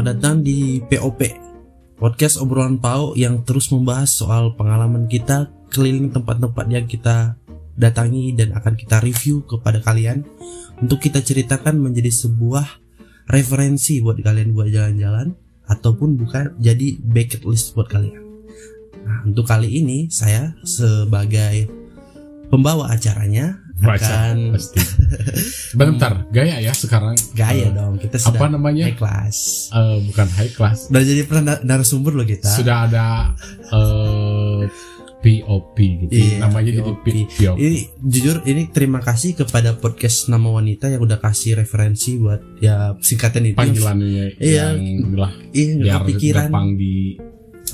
[0.00, 1.20] Selamat datang di POP
[2.00, 7.36] Podcast obrolan Pau yang terus membahas soal pengalaman kita keliling tempat-tempat yang kita
[7.76, 10.24] datangi dan akan kita review kepada kalian
[10.80, 12.80] untuk kita ceritakan menjadi sebuah
[13.28, 15.36] referensi buat kalian buat jalan-jalan
[15.68, 18.24] ataupun bukan jadi bucket list buat kalian.
[19.04, 21.68] Nah, untuk kali ini saya sebagai
[22.48, 24.78] pembawa acaranya akan pasti.
[25.78, 27.16] Bentar, gaya ya sekarang.
[27.32, 27.96] gaya Eh, dong.
[27.96, 28.84] Kita Apa sudah namanya?
[28.84, 29.68] high class.
[29.70, 30.78] Eh, bukan high class.
[30.86, 32.46] Udah jadi pernah narasumber loh kita.
[32.46, 33.32] Sudah ada
[33.66, 34.62] eh
[35.20, 36.12] POP gitu.
[36.12, 37.04] Iya, Namanya jadi POP.
[37.04, 37.56] P- POP.
[37.56, 42.96] Ini jujur ini terima kasih kepada podcast nama wanita yang udah kasih referensi buat ya
[42.96, 43.56] singkatan itu.
[43.56, 44.80] Panggilannya Iya.
[44.80, 46.48] yang lah Iya, biar kepikiran.
[46.48, 46.68] gampang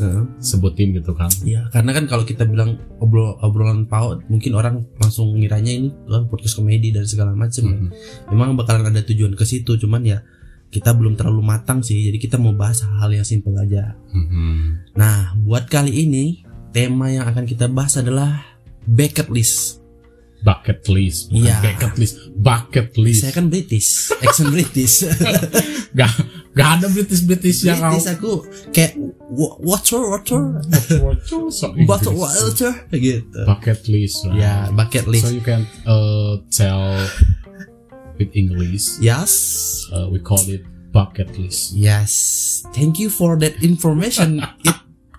[0.00, 0.22] Heeh.
[0.38, 1.30] disebutin gitu kan.
[1.42, 6.24] Iya, karena kan kalau kita bilang obrol obrolan pau, mungkin orang langsung ngiranya ini oh,
[6.26, 7.64] podcast komedi dan segala macam.
[7.66, 7.88] Mhm.
[8.32, 10.18] Memang bakalan ada tujuan ke situ, cuman ya
[10.66, 12.06] kita belum terlalu matang sih.
[12.06, 13.96] Jadi kita mau bahas hal yang simpel aja.
[14.12, 14.92] Mhm.
[14.94, 18.44] Nah, buat kali ini tema yang akan kita bahas adalah
[18.84, 19.80] bucket list.
[20.44, 21.56] Bucket list, bukan Iya.
[21.64, 23.20] bucket list, bucket list.
[23.24, 25.02] Saya kan British, accent British.
[25.98, 26.12] Gak,
[26.56, 28.96] gak ada British British yang British aku kayak
[29.28, 30.40] wa- water water
[31.52, 33.40] so water water gitu.
[33.44, 34.24] bucket list.
[34.24, 34.40] right?
[34.40, 35.28] Ya, bucket So list.
[35.36, 36.96] you can uh, tell
[38.16, 38.96] with English.
[38.98, 39.30] Yes.
[39.92, 40.64] Uh, we call it
[40.96, 41.76] bucket list.
[41.76, 42.64] Yes.
[42.72, 44.40] Thank you for that information.
[44.64, 44.76] It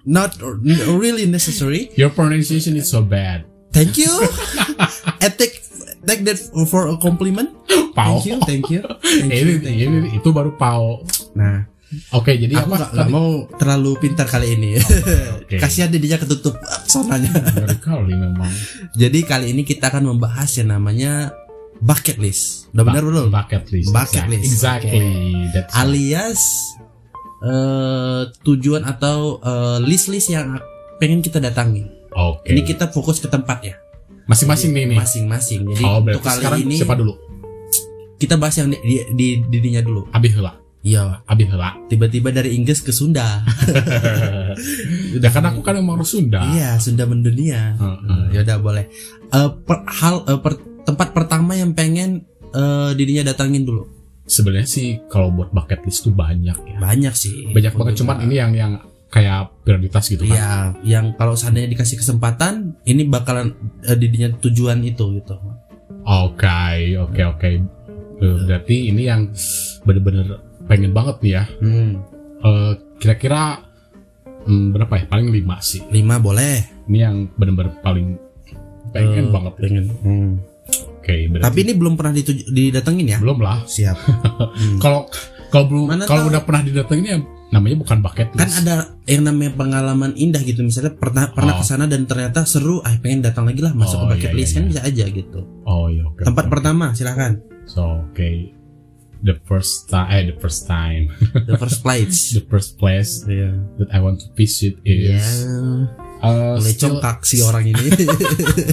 [0.08, 1.92] not really necessary.
[1.94, 3.46] Your pronunciation is so bad.
[3.76, 4.08] Thank you.
[5.22, 5.60] I take
[6.08, 6.40] take that
[6.72, 7.52] for a compliment.
[7.92, 8.18] Pau.
[8.18, 8.82] Thank you, thank you.
[9.04, 9.88] Thank you, thank you.
[9.92, 11.04] ini itu baru pau.
[11.38, 11.70] Nah,
[12.12, 12.92] Oke, jadi aku apa?
[12.92, 14.76] nggak mau terlalu pintar kali ini.
[14.76, 15.56] Oke.
[15.64, 17.32] Kasihan dia ketutup sonanya.
[17.32, 18.52] Dari kali memang.
[18.92, 21.32] Jadi kali ini kita akan membahas yang namanya
[21.80, 22.68] bucket list.
[22.74, 23.28] Udah benar Bu- belum?
[23.30, 23.88] Bucket list.
[23.90, 25.00] Bucket list, Exactly.
[25.56, 26.42] That's Alias
[27.40, 30.60] eh, tujuan atau eh, list-list yang
[30.98, 31.88] pengen kita datangi.
[32.12, 32.50] Oke.
[32.50, 33.78] Ini kita fokus ke tempat ya,
[34.26, 34.98] Masing-masing nih nih.
[34.98, 35.62] masing-masing.
[35.72, 37.14] Jadi Oh, untuk kali sekarang ini siapa dulu?
[38.18, 40.10] kita bahas yang di, di, di dirinya dulu.
[40.10, 40.58] Abi heula.
[40.82, 41.76] Iya, Abi heula.
[41.88, 43.44] tiba-tiba dari Inggris ke Sunda.
[45.18, 46.42] Ya kan aku kan emang orang Sunda.
[46.54, 47.76] iya, Sunda mendunia.
[47.76, 48.24] Heeh.
[48.34, 48.86] ya udah boleh.
[49.28, 53.84] Eh, per- hal eh, per- tempat pertama yang pengen eh, dirinya datangin dulu.
[54.28, 56.78] Sebenarnya sih kalau buat bucket list tuh banyak ya.
[56.78, 57.52] Banyak sih.
[57.52, 58.72] Banyak banget cuman ini yang yang
[59.08, 60.36] kayak prioritas gitu kan.
[60.36, 60.52] Iya,
[60.84, 65.36] yang kalau seandainya dikasih kesempatan, ini bakalan eh, dirinya tujuan itu gitu.
[66.04, 67.48] Oke, oke, oke.
[68.18, 69.32] Eh, Berarti ini yang
[69.84, 71.44] bener-bener pengen banget nih ya.
[71.60, 71.92] Hmm,
[72.38, 73.62] Eh, Kira-kira
[74.44, 75.06] hmm, berapa ya?
[75.06, 75.82] Paling lima sih.
[75.88, 76.86] lima boleh.
[76.86, 78.14] Ini yang bener-bener paling
[78.90, 79.54] pengen Eh, banget.
[79.56, 79.86] Pengen.
[80.00, 80.32] Hmm.
[80.98, 82.14] Oke, berarti Tapi ini belum pernah
[82.48, 83.18] didatengin ya?
[83.18, 83.64] belum lah.
[83.64, 83.98] Siap.
[84.58, 84.78] Hmm.
[84.78, 85.06] Kalau
[85.48, 87.18] kalau belum kalau udah pernah didatengin ya
[87.48, 88.60] namanya bukan bucket kan list.
[88.60, 91.60] ada yang namanya pengalaman indah gitu misalnya pernah pernah Oh.
[91.60, 94.36] ke sana dan ternyata seru ah pengen datang lagi lah masuk Oh, ke bucket iya,
[94.36, 94.70] list iya, kan iya.
[94.70, 96.22] bisa aja gitu Oh iya, oke.
[96.22, 96.52] tempat oke.
[96.52, 98.57] pertama silakan So, oke.
[99.20, 101.10] The first time, eh, the first time,
[101.50, 103.58] the first flights the first place Iya.
[103.78, 105.44] that I want to visit is
[106.18, 107.88] Ya, uh, mulai still, congkak si orang ini.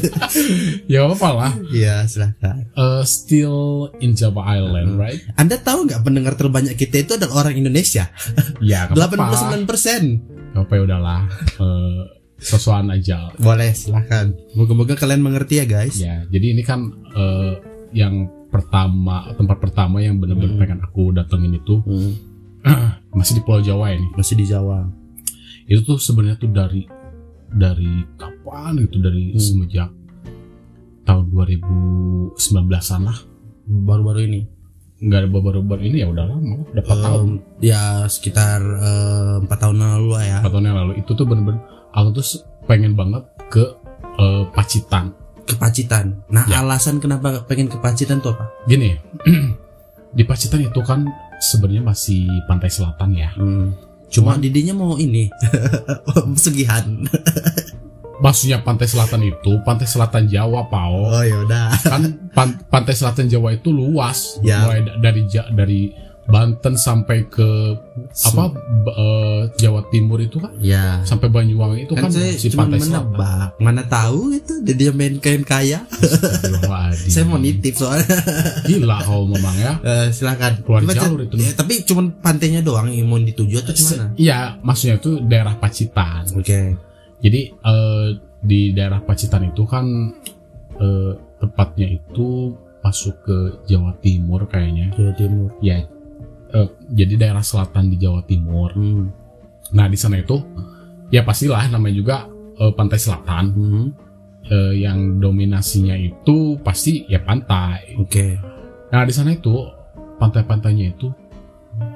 [0.93, 1.53] ya apa lah.
[1.69, 2.69] Iya, silakan.
[2.72, 5.21] Uh, still in Java Island, right?
[5.37, 8.09] Anda tahu nggak pendengar terbanyak kita itu adalah orang Indonesia?
[8.65, 9.61] Ya, nggak apa-apa.
[9.61, 10.03] 89 persen.
[10.56, 11.28] Apa ya udahlah.
[11.61, 13.28] Uh, sosokan aja.
[13.37, 14.32] Boleh, silakan.
[14.56, 16.00] Moga-moga kalian mengerti ya, guys.
[16.00, 16.81] Ya, jadi ini kan
[17.12, 17.61] uh,
[17.93, 20.60] yang pertama tempat pertama yang benar-benar Hmm.
[20.60, 22.15] pengen aku datengin itu Hmm,
[23.12, 24.06] masih di Pulau Jawa ini.
[24.12, 24.87] masih di Jawa.
[25.65, 26.87] Itu tuh sebenarnya tuh dari
[27.50, 29.43] dari kapan itu dari Hmm.
[29.43, 29.91] semenjak
[31.03, 32.38] tahun 2019
[32.91, 33.19] an lah.
[33.64, 34.41] Baru-baru ini.
[34.97, 37.28] Nggak ada baru-baru ini ya udah lama, udah 4 tahun.
[37.60, 40.38] Ya sekitar eh, empat tahun lalu lah ya.
[40.41, 41.60] 4 tahun yang lalu itu tuh bener-bener
[41.91, 42.25] aku tuh
[42.64, 43.20] pengen banget
[43.50, 43.64] ke
[44.14, 45.10] eh, Pacitan.
[45.44, 46.25] Ke Pacitan.
[46.27, 46.60] Nah, Ya.
[46.60, 48.49] alasan kenapa pengen ke Pacitan tuh apa?
[48.64, 48.96] Gini,
[50.17, 51.05] di Pacitan itu kan
[51.38, 53.31] sebenarnya masih pantai selatan ya.
[53.35, 53.76] Hmm.
[54.08, 55.26] Cuma Cuma didinya mau ini
[56.35, 56.85] pesugihan.
[58.14, 61.11] maksudnya pantai selatan itu pantai selatan Jawa, Pao.
[61.11, 61.67] Oh ya udah.
[61.82, 64.62] Kan pan- pantai selatan Jawa itu luas, Ya.
[64.64, 65.81] mulai da- dari dari
[66.25, 67.76] Banten sampai ke
[68.25, 71.05] apa b- eh, Jawa Timur itu kan Ya.
[71.05, 73.12] sampai Banyuwangi itu Kan, kan, saya si cuma pantai selatan.
[73.12, 73.49] menebak.
[73.56, 75.85] Mana tahu itu dia main kain kaya.
[76.97, 78.09] Saya mau nitip soalnya.
[78.65, 79.73] Gila kalau memang ya.
[79.79, 80.61] Eh, silakan.
[80.61, 81.35] Keluar Coba jalur itu.
[81.37, 84.05] ya, tapi cuma pantainya doang yang mau dituju atau gimana?
[84.15, 86.25] Iya, maksudnya itu daerah Pacitan.
[86.32, 86.73] Oke.
[87.21, 88.06] Jadi eh,
[88.41, 89.85] di daerah Pacitan itu kan
[90.75, 93.37] eh, tepatnya itu masuk ke
[93.67, 94.93] Jawa Timur kayaknya.
[94.93, 95.49] Jawa Timur.
[95.61, 95.85] Ya,
[96.54, 98.70] eh, jadi daerah selatan di Jawa Timur.
[98.72, 99.10] Hmm.
[99.72, 100.38] Nah di sana itu
[101.10, 102.16] ya pastilah namanya juga
[102.54, 103.86] eh, pantai selatan Hmm.
[104.44, 107.98] eh, yang dominasinya itu pasti ya pantai.
[107.98, 108.38] Oke.
[108.88, 109.52] Nah di sana itu
[110.16, 111.10] pantai-pantainya itu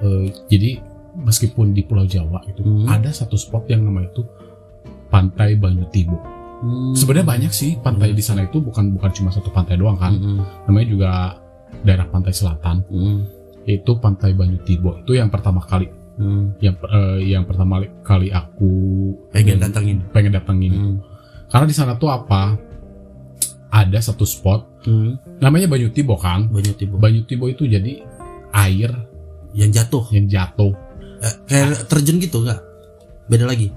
[0.03, 0.83] eh, jadi
[1.15, 2.87] meskipun di Pulau Jawa itu Hmm.
[2.87, 4.23] ada satu spot yang namanya itu
[5.09, 6.19] Pantai Banyu Tibo.
[6.59, 6.93] Hmm.
[6.93, 8.19] Sebenarnya banyak sih pantai Hmm.
[8.19, 10.13] di sana itu bukan bukan cuma satu pantai doang kan.
[10.13, 10.43] Hmm.
[10.67, 11.11] Namanya juga
[11.81, 13.23] daerah pantai selatan Hmm.
[13.69, 14.97] Yaitu Pantai Banyu Tibo.
[14.97, 16.57] Itu yang pertama kali Hmm.
[16.59, 18.73] yang eh, yang pertama kali aku
[19.31, 20.03] Pengen datangin.
[20.11, 20.73] pengen datengin.
[20.75, 20.97] Hmm.
[21.47, 22.59] Karena di sana tuh apa?
[23.69, 25.21] Ada satu spot Hmm.
[25.39, 26.49] namanya Banyu Tibo kan.
[26.49, 26.97] Banyak tiba.
[26.97, 28.01] Banyu Tibo itu jadi
[28.51, 28.91] air
[29.53, 30.05] Yang jatuh.
[30.11, 30.73] yang jatuh.
[31.21, 32.61] Eh, kayak terjun gitu nggak?
[33.29, 33.69] Beda lagi.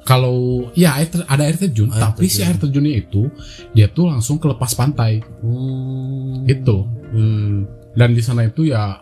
[0.00, 2.46] Kalau ya air ter- ada air terjun, Air tapi si terjun.
[2.46, 3.22] air terjunnya itu
[3.70, 6.44] dia tuh langsung ke lepas pantai Hmm.
[6.44, 6.84] gitu.
[7.10, 7.66] Hmm.
[7.92, 9.00] Dan di sana itu ya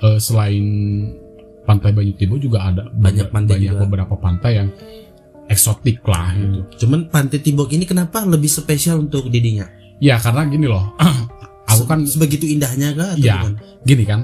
[0.00, 0.64] eh, selain
[1.62, 3.82] pantai Banyu Tibo juga ada Banyak pantai banyak juga.
[3.84, 4.68] beberapa pantai yang
[5.46, 6.86] eksotik lah gitu.
[6.86, 9.66] Cuman Pantai Tibok ini kenapa lebih spesial untuk didinya?
[9.98, 10.94] Ya karena gini loh,
[11.70, 13.36] aku kan Se- sebegitu indahnya atau Iya.
[13.44, 13.54] bukan?
[13.82, 14.20] gini kan,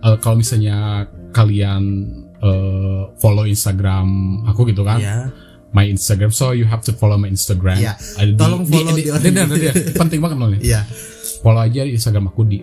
[0.00, 1.82] eh, kalau misalnya kalian
[2.40, 4.08] eh, follow Instagram
[4.46, 5.28] aku gitu kan, Iya.
[5.70, 7.76] my Instagram, so you have to follow my Instagram.
[7.76, 10.60] Di- Tolong di- follow di- di- di- di- di- di- penting banget loh nih.
[10.62, 10.80] Iya.
[11.40, 12.60] Follow aja di Instagram aku di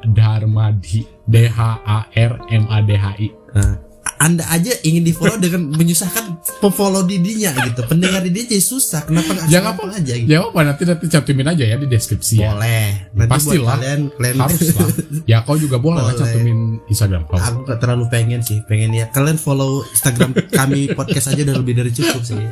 [0.00, 3.28] @dh_darmadi d h a r m a d h i.
[3.50, 3.74] Nah,
[4.16, 7.82] anda aja ingin di follow dengan menyusahkan pefollow didinya gitu.
[7.86, 9.02] Pendengar didinya jadi susah.
[9.02, 9.96] Kenapa nggak Ya, simple apa.
[9.96, 10.28] aja gitu?
[10.28, 12.52] Ya apa nanti nanti cantumin aja ya di deskripsi ya.
[12.52, 12.86] Boleh.
[13.14, 13.56] Nanti Pastilah.
[13.56, 14.88] buat kalian, kalian Harus lah.
[15.24, 16.20] Ya kau juga boleh, lah Boleh.
[16.20, 17.34] cantumin Instagram kau.
[17.34, 19.08] Aku gak terlalu pengen sih, pengen ya.
[19.08, 22.36] Kalian follow Instagram kami podcast aja udah lebih dari cukup sih.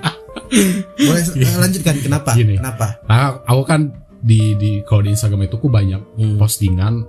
[0.99, 1.53] Boleh Iya.
[1.61, 2.33] lanjutkan kenapa?
[2.33, 2.57] Gini.
[2.57, 2.97] Kenapa?
[3.05, 7.07] Nah, aku kan di di kalau di Instagram itu aku banyak Hmm, postingan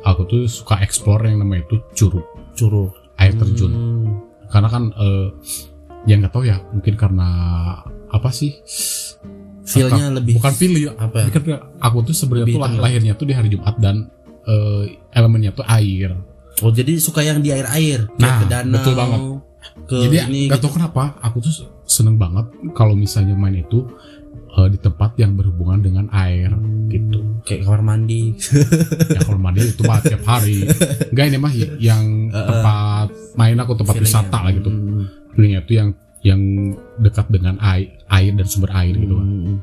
[0.00, 2.92] aku tuh suka explore yang namanya itu curug curug.
[3.16, 4.06] air terjun Hmm.
[4.46, 5.26] karena kan eh,
[6.04, 7.28] yang nggak tahu ya mungkin karena
[8.08, 8.54] apa sih
[9.62, 11.28] Feel-nya lebih bukan feel ya apa?
[11.28, 14.08] karena aku tuh sebenarnya tuh lah- lahirnya tuh di hari Jumat dan
[14.42, 16.16] eh, elemennya tuh air
[16.58, 18.74] Oh, jadi suka yang di air-air, kayak Nah, ke danau.
[18.74, 19.20] betul banget.
[19.86, 20.66] Ke jadi ini nggak gitu.
[20.66, 21.54] tahu kenapa aku tuh
[21.84, 23.86] seneng banget kalau misalnya main itu
[24.48, 26.52] eh, di tempat yang berhubungan dengan air
[26.88, 28.32] gitu Kayak kamar mandi.
[29.14, 30.68] ya kalau mandi itu mah tiap hari
[31.12, 35.04] enggak ini mah yang tempat main aku tempat wisata lah gitu Hmm.
[35.36, 36.40] feelingnya itu yang yang
[36.98, 39.28] dekat dengan air, air dan sumber air gitu kan.
[39.28, 39.58] Hmm.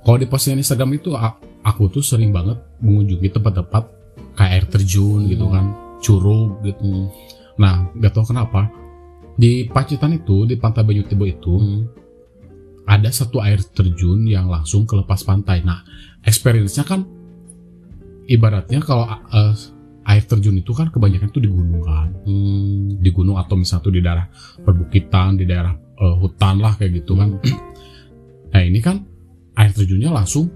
[0.00, 1.12] Kalau di postingan Instagram itu
[1.60, 3.84] aku tuh sering banget mengunjungi tempat-tempat
[4.32, 6.80] kayak air terjun gitu kan, curug gitu.
[6.80, 7.06] Hmm.
[7.60, 8.72] Nah, gak tahu kenapa
[9.36, 11.82] di Pacitan itu di Pantai Banyu Tibo itu Hmm.
[12.90, 15.62] Ada satu air terjun yang langsung ke lepas pantai.
[15.62, 15.86] Nah,
[16.26, 17.06] experience-nya kan
[18.26, 19.54] ibaratnya kalau uh,
[20.10, 22.10] air terjun itu kan kebanyakan itu di gunung kan.
[22.26, 22.98] Hmm.
[23.00, 24.26] di gunung atau misalnya tuh di daerah
[24.66, 27.38] perbukitan, di daerah eh, hutan lah kayak gitu kan.
[28.50, 29.06] Nah ini kan
[29.54, 30.50] air terjunnya langsung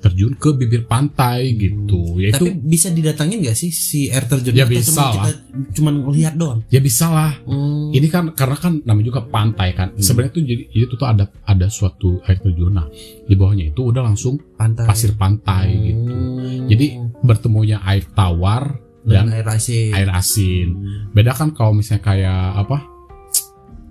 [0.00, 2.16] terjun ke bibir pantai gitu.
[2.16, 4.56] Ya itu Tapi bisa didatangin gak sih si air terjun?
[4.56, 5.12] Ya bisa lah.
[5.12, 5.30] kita
[5.76, 6.64] cuman lihat doang.
[6.72, 7.36] ya bisa lah.
[7.44, 7.92] Hmm.
[7.92, 9.92] Ini kan karena kan namanya juga pantai kan.
[9.92, 10.00] Hmm.
[10.00, 12.72] Sebenarnya tuh jadi itu tuh ada ada suatu air terjun.
[12.72, 12.88] Nah
[13.28, 14.88] di bawahnya itu udah langsung pantai.
[14.88, 16.16] pasir pantai gitu.
[16.16, 16.66] Hmm.
[16.72, 16.86] Jadi
[17.20, 19.92] bertemunya air tawar dan, dan air asin.
[19.92, 20.68] air asin.
[20.72, 21.12] Hmm.
[21.12, 22.88] Beda kan kalau misalnya kayak apa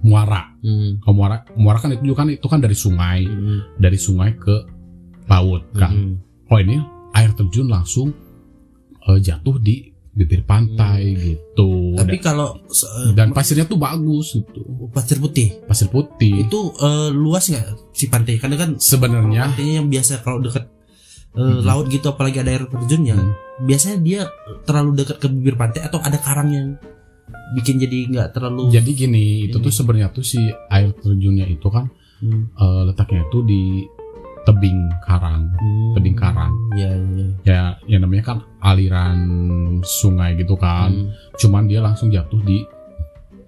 [0.01, 0.57] muara.
[0.65, 0.97] Hmm.
[1.05, 3.21] Kalau muara muara kan itu juga kan itu kan dari sungai.
[3.29, 3.59] Hmm.
[3.77, 4.78] dari sungai ke
[5.29, 5.93] laut kan.
[5.93, 6.15] Hmm.
[6.49, 6.81] Oh ini
[7.13, 8.09] air terjun langsung
[9.01, 11.93] eh, jatuh di bibir pantai gitu.
[11.95, 14.89] Tapi dan, kalau eh, dan pasirnya tuh bagus gitu.
[14.89, 16.43] pasir putih Pasir putih.
[16.43, 18.35] itu eh, luas nggak si pantai?
[18.35, 20.65] Karena kan Sebenarnya pantainya yang biasa kalau dekat
[21.29, 21.61] eh, Mhm.
[21.61, 23.31] laut gitu apalagi ada air terjunnya, Hmm.
[23.61, 24.21] biasanya dia
[24.65, 26.67] terlalu dekat ke bibir pantai atau ada karang yang
[27.53, 29.63] bikin jadi nggak terlalu jadi gini, itu Ini.
[29.63, 31.85] tuh sebenarnya tuh si air terjunnya itu kan
[32.17, 32.49] Hmm.
[32.51, 33.61] eh, letaknya itu di
[34.49, 35.45] tebing karang.
[35.53, 35.93] Hmm.
[35.93, 36.53] tebing karang.
[36.73, 37.27] Ya, ya.
[37.45, 39.17] Ya, yang namanya kan aliran
[39.83, 40.89] sungai gitu kan.
[40.89, 41.13] Hmm.
[41.37, 42.65] Cuman dia langsung jatuh di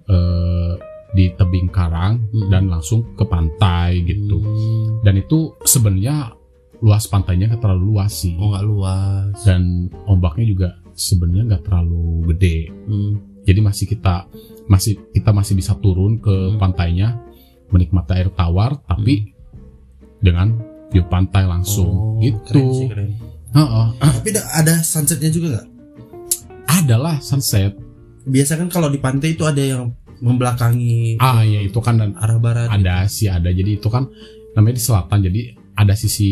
[0.04, 0.72] eh,
[1.12, 2.48] di tebing karang Hmm.
[2.48, 4.38] dan langsung ke pantai gitu.
[4.38, 5.02] Hmm.
[5.02, 6.32] dan itu sebenarnya
[6.78, 9.34] luas pantainya nggak terlalu luas sih Oh nggak luas.
[9.44, 13.12] dan ombaknya juga sebenarnya nggak terlalu gede Hmm.
[13.44, 14.26] jadi masih kita
[14.66, 16.58] masih kita masih bisa turun ke Hmm.
[16.58, 17.20] pantainya
[17.70, 19.30] menikmati air tawar tapi
[20.18, 20.58] dengan
[20.92, 22.28] view pantai langsung Oh, keren
[22.60, 23.08] gitu sih, keren.
[23.98, 25.66] Tapi ada- sunsetnya juga nggak?
[26.64, 27.76] adalah sunset
[28.22, 32.38] Biasa kan kalau di pantai itu ada yang membelakangi ah ya itu kan dan arah
[32.38, 32.70] barat.
[32.70, 34.06] ada sih ada jadi itu kan
[34.52, 35.40] namanya di selatan jadi
[35.74, 36.30] ada sisi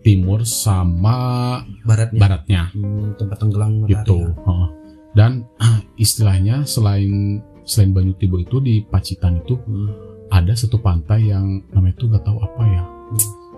[0.00, 2.18] timur sama baratnya.
[2.18, 3.92] baratnya Hmm, tempat tenggelam matahari.
[3.94, 4.18] gitu.
[4.34, 4.68] Heeh.
[5.12, 5.46] dan
[5.94, 9.92] istilahnya selain selain Banyu Tibo itu di Pacitan itu Hmm.
[10.28, 12.82] ada satu pantai yang namanya tuh nggak tahu apa ya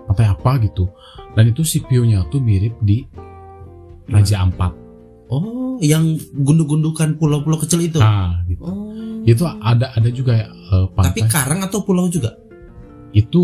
[0.07, 0.87] pantai apa gitu
[1.33, 3.03] dan itu view-nya tuh mirip di
[4.07, 4.73] Raja Ampat
[5.27, 7.99] Oh, yang gunduk-gundukan pulau-pulau kecil itu.
[7.99, 8.95] nah gitu Oh.
[9.21, 12.31] itu ada ada juga eh, Tapi karang atau pulau juga?
[13.09, 13.43] itu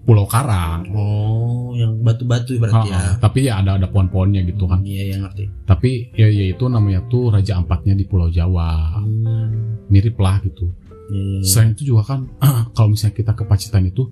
[0.00, 3.16] Pulau Karang Oh, yang batu-batu berarti Ah, ya.
[3.16, 5.44] tapi ya ada ada pohon-pohonnya gitu kan Iya, yang ngerti.
[5.62, 9.88] tapi ya, ya itu namanya tuh Raja Ampatnya di Pulau Jawa Hmm.
[9.88, 10.68] mirip lah gitu
[11.08, 11.44] Iya, iya, iya.
[11.44, 12.20] selain itu juga kan
[12.74, 14.04] kalau misalnya kita ke Pacitan itu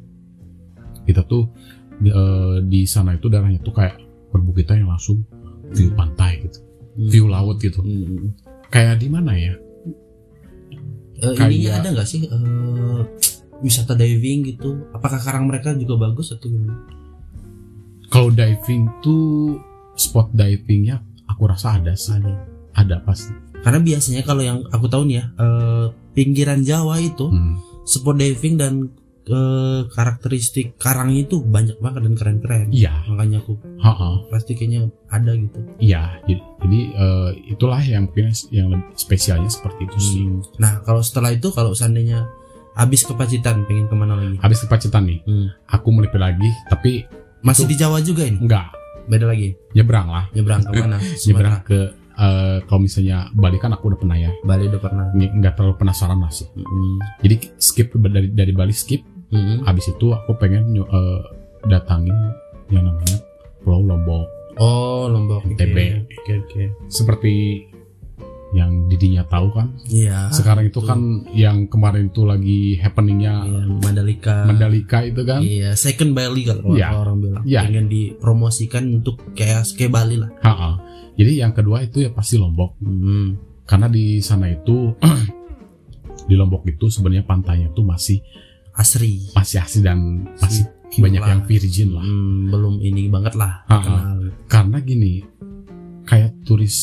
[1.09, 1.49] kita tuh
[1.97, 3.97] di, eh, di sana itu daerahnya tuh kayak
[4.29, 5.25] perbukitan yang langsung
[5.73, 6.61] view pantai gitu
[6.95, 7.09] Hmm.
[7.09, 8.37] view laut gitu Hmm.
[8.69, 9.57] kayak di mana ya
[11.19, 13.01] Eh, Kayak- ininya ada nggak sih eh,
[13.59, 14.87] wisata diving gitu?
[14.93, 16.79] Apakah karang mereka juga bagus atau gimana?
[18.07, 19.59] kalau diving tuh
[19.93, 20.97] spot divingnya
[21.27, 22.33] aku rasa ada sih Ada.
[22.73, 27.59] ada pasti Karena biasanya kalau yang aku tahu nih ya, eh, pinggiran Jawa itu Hmm.
[27.83, 28.87] spot diving dan
[29.29, 32.67] eh, karakteristik karangnya itu banyak banget dan keren-keren.
[32.71, 34.25] iya Makanya aku ha-ha.
[34.29, 35.59] pasti kayaknya ada gitu.
[35.79, 40.41] iya jadi, jadi, eh, itulah yang mungkin yang spesialnya seperti itu sih Hmm.
[40.57, 42.25] Nah kalau setelah itu kalau seandainya
[42.73, 44.37] habis ke Pacitan pengen ke mana lagi?
[44.39, 45.49] habis ke Pacitan nih Hmm.
[45.67, 47.05] aku melipir lagi tapi
[47.39, 48.35] Masih Itu- di Jawa juga ini?
[48.37, 48.67] enggak
[49.05, 49.55] Beda lagi.
[49.73, 50.99] nyebrang lah Nyebrang ke mana?
[51.27, 51.79] nyebrang ke
[52.15, 55.07] eh, kalau misalnya Bali kan aku udah pernah ya Bali udah pernah.
[55.13, 56.99] Nggak- terlalu penasaran lah sih Hmm.
[57.19, 59.61] jadi skip dari dari Bali skip Hmm.
[59.63, 61.21] habis itu aku pengen eh,
[61.65, 62.17] datangin
[62.69, 63.17] yang namanya
[63.61, 65.47] Pulau Lombok Oh Lombok.
[65.47, 65.77] NTB.
[66.19, 66.63] Oke oke.
[66.89, 67.63] seperti
[68.51, 70.33] yang didinya tahu kan Iya.
[70.33, 70.89] sekarang itu betul.
[70.89, 74.37] kan yang kemarin itu lagi happeningnya Iya, Mandalika.
[74.43, 76.89] Mandalika itu kan Iya, second Bali kalau Iya.
[76.89, 77.43] kalau orang bilang.
[77.45, 77.61] Iya.
[77.63, 80.33] Pengen dipromosikan untuk kayak kayak Bali lah.
[80.41, 80.71] Ha-ha.
[81.15, 83.37] jadi yang kedua itu ya pasti Lombok Hmm.
[83.63, 84.97] karena di sana itu
[86.25, 88.19] di Lombok itu sebenarnya pantainya tuh masih
[88.79, 89.27] Asri.
[89.35, 89.99] masih asli dan
[90.39, 93.61] masih Pure banyak yang virgin lah Hmm, belum ini banget lah.
[93.67, 93.83] Ha-ha.
[93.83, 94.19] Kenal.
[94.47, 95.13] karena gini
[96.03, 96.77] kayak turis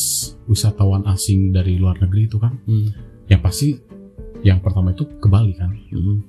[0.46, 2.92] wisatawan asing dari luar negeri itu kan Hmm.
[3.26, 3.74] yang pasti
[4.40, 6.22] yang pertama itu ke Bali kan Hmm.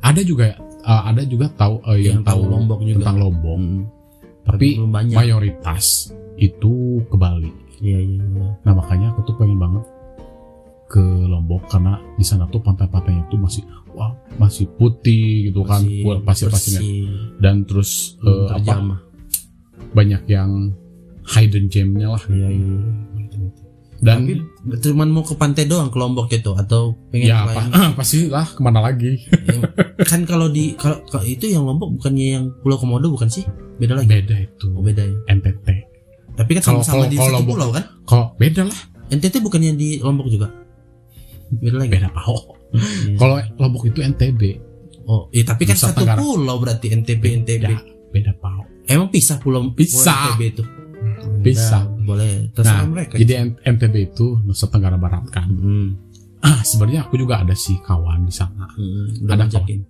[0.00, 2.96] ada juga uh, ada juga tahu uh, yang, Yang tahu Lombok juga.
[3.02, 3.82] tentang Lombok Hmm.
[4.46, 5.16] tapi banyak.
[5.16, 5.84] mayoritas
[6.36, 8.46] itu ke Bali Iya iya iya.
[8.62, 9.84] nah makanya aku tuh pengen banget
[10.86, 16.20] ke Lombok karena di sana tuh pantai-pantainya tuh masih wah masih putih gitu kan Masih
[16.20, 16.80] pasir-pasirnya
[17.38, 19.00] dan terus uh, apa
[19.90, 20.76] banyak yang
[21.26, 22.76] hidden gemnya lah Iya iya.
[23.98, 24.36] dan Tapi
[24.84, 27.56] cuman mau ke pantai doang ke Lombok gitu atau pengen ya lain?
[27.72, 29.72] pa- pasti lah ke mana lagi Yang-
[30.04, 33.48] kan kalau di kalau kalau itu yang Lombok bukannya yang Pulau Komodo bukan sih?
[33.76, 34.08] Beda lagi.
[34.10, 35.16] beda itu Oh, beda ya.
[35.30, 35.66] NTT
[36.34, 37.84] Tapi kan sama-sama di satu pulau kan?
[38.02, 40.52] kok beda lah NTT bukannya di Lombok juga?
[41.48, 41.90] Beda lagi.
[41.90, 42.55] beda Iya.
[43.14, 44.40] Kalau Lombok itu NTB
[45.04, 46.18] oh, iya tapi kan Nusa satu Tenggara.
[46.18, 47.62] pulau berarti NTB NTB.
[47.62, 47.78] beda
[48.10, 48.32] beda
[48.86, 49.98] Emang pisah pulau Pisah.
[49.98, 50.64] pulau NTB itu?
[51.42, 51.82] Pisah.
[51.84, 53.14] Udah, boleh terserah Nah, mereka.
[53.16, 55.98] jadi NTB itu Nusa Tenggara Barat kan Hmm,
[56.38, 59.80] ah sebenarnya aku juga ada sih kawan di sana hmm, Ada ngajakin.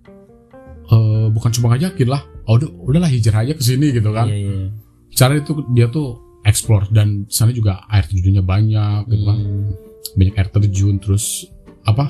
[0.87, 4.37] Eh bukan cuma ngajakin lah oh, udah udahlah hijrah aja ke sini gitu kan Iya
[4.39, 4.67] iya.
[5.11, 9.67] cara itu dia tuh explore dan sana juga air terjunnya banyak gitu kan Hmm,
[10.15, 11.43] banyak air terjun terus
[11.83, 12.09] apa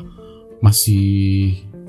[0.60, 1.06] masih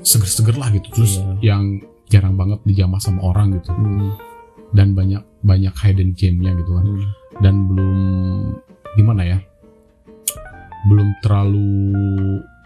[0.01, 1.53] seger-seger lah gitu terus Iya.
[1.55, 1.63] yang
[2.07, 4.15] jarang banget dijamah sama orang gitu hmm,
[4.73, 7.05] dan banyak banyak hidden gem-nya gitu kan hmm.
[7.41, 7.97] dan belum
[8.95, 9.37] gimana ya
[10.87, 11.67] belum terlalu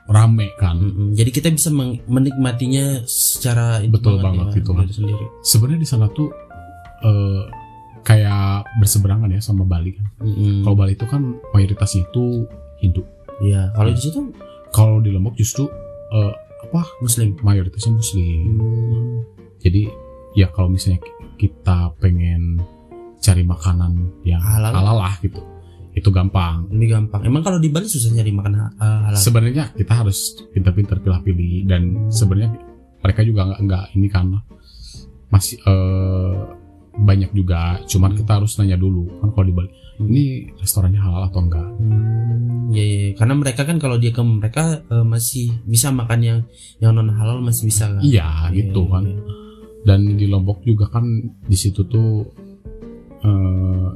[0.06, 1.16] rame kan Mm-mm.
[1.16, 1.72] Jadi kita bisa
[2.06, 4.86] menikmatinya secara Betul banget, ya, gitu kan.
[5.42, 6.28] sebenarnya di sana tuh
[7.02, 7.42] eh,
[8.04, 10.62] kayak berseberangan ya sama Bali kan Mm-mm.
[10.62, 11.24] kalau Bali itu kan
[11.56, 12.46] mayoritasnya itu
[12.80, 13.02] Hindu
[13.42, 14.20] Iya, kalau di situ
[14.70, 15.66] kalau di Lombok justru
[16.14, 17.36] eh, apa Muslim.
[17.40, 19.18] mayoritasnya Muslim Hmm.
[19.58, 19.90] jadi
[20.34, 21.02] ya kalau misalnya
[21.36, 22.62] kita pengen
[23.18, 23.94] cari makanan
[24.24, 24.72] yang Halal.
[24.74, 25.42] halal lah gitu
[25.94, 27.22] itu gampang Ini gampang.
[27.22, 29.20] Emang kalau di Bali susah nyari makan ha- eh, halal.
[29.20, 30.18] sebenarnya kita harus
[30.50, 32.58] pintar-pintar pilih-pilih dan sebenarnya
[33.00, 34.26] mereka juga nggak nggak ini kan
[35.30, 36.34] masih eh,
[36.96, 38.20] banyak juga cuman Hmm.
[38.20, 40.10] kita harus nanya dulu kan kalau di Bali Hmm.
[40.10, 40.24] ini
[40.56, 45.02] restorannya halal atau enggak Hmm, ya, ya, karena mereka kan kalau dia ke mereka eh,
[45.04, 46.40] masih bisa makan yang
[46.78, 48.02] yang non halal masih bisa kan.
[48.02, 49.22] iya gitu Iya, kan iya.
[49.84, 51.06] dan di Lombok juga kan
[51.44, 52.26] di situ tuh
[53.22, 53.88] eh,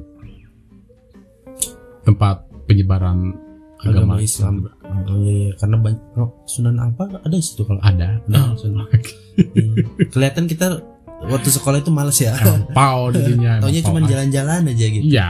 [2.04, 2.36] tempat
[2.66, 3.36] penyebaran
[3.78, 4.56] agama, Agama Islam.
[4.88, 5.52] Oh iya, iya.
[5.56, 8.88] karena banyak oh, Sunan apa ada di situ kalau ada Nah, Sunan.
[9.38, 9.86] Iya.
[10.10, 10.82] Kelihatan kita
[11.20, 12.38] waktu sekolah itu males ya.
[12.38, 15.06] empau dirinya Taunya cuma jalan-jalan aja gitu.
[15.08, 15.30] Iya.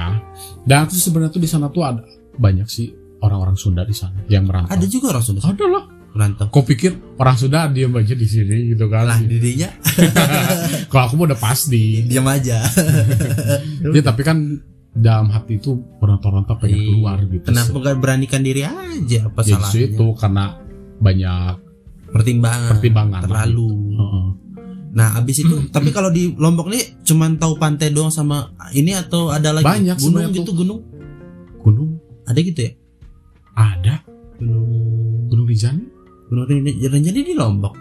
[0.61, 2.03] Dan terus sebenarnya tuh di sana tuh ada
[2.35, 4.71] banyak sih orang-orang Sunda di sana yang merantau.
[4.71, 5.83] Ada juga orang Sunda Ada lah.
[6.11, 6.45] merantau.
[6.49, 9.05] Kau pikir orang Sunda diem aja di sini gitu kan?
[9.05, 9.69] Lah dirinya
[10.91, 12.03] Kalau aku udah pasti.
[12.03, 12.61] diam aja.
[13.95, 14.37] Ya tapi kan
[14.91, 16.87] dalam hati itu rantau-rantau pengen Iya.
[16.89, 17.45] keluar gitu.
[17.47, 19.19] Kenapa nggak beranikan diri aja?
[19.29, 19.81] Apa Jadi salahnya?
[19.87, 20.45] itu karena
[20.97, 21.53] banyak
[22.07, 22.69] Pertimbangan.
[22.71, 23.69] pertimbangan Terlalu.
[23.69, 24.07] gitu.
[24.97, 29.29] Nah, abis itu, tapi kalau di Lombok nih cuman tahu pantai doang sama ini atau
[29.29, 30.81] ada lagi Banyak gunung gitu gunung?
[31.61, 32.71] Gunung Ada gitu ya?
[33.53, 34.01] ada
[34.37, 34.69] Gunung
[35.29, 35.85] Gunung Rinjani
[36.27, 37.77] Gunung Rinjani di Lombok.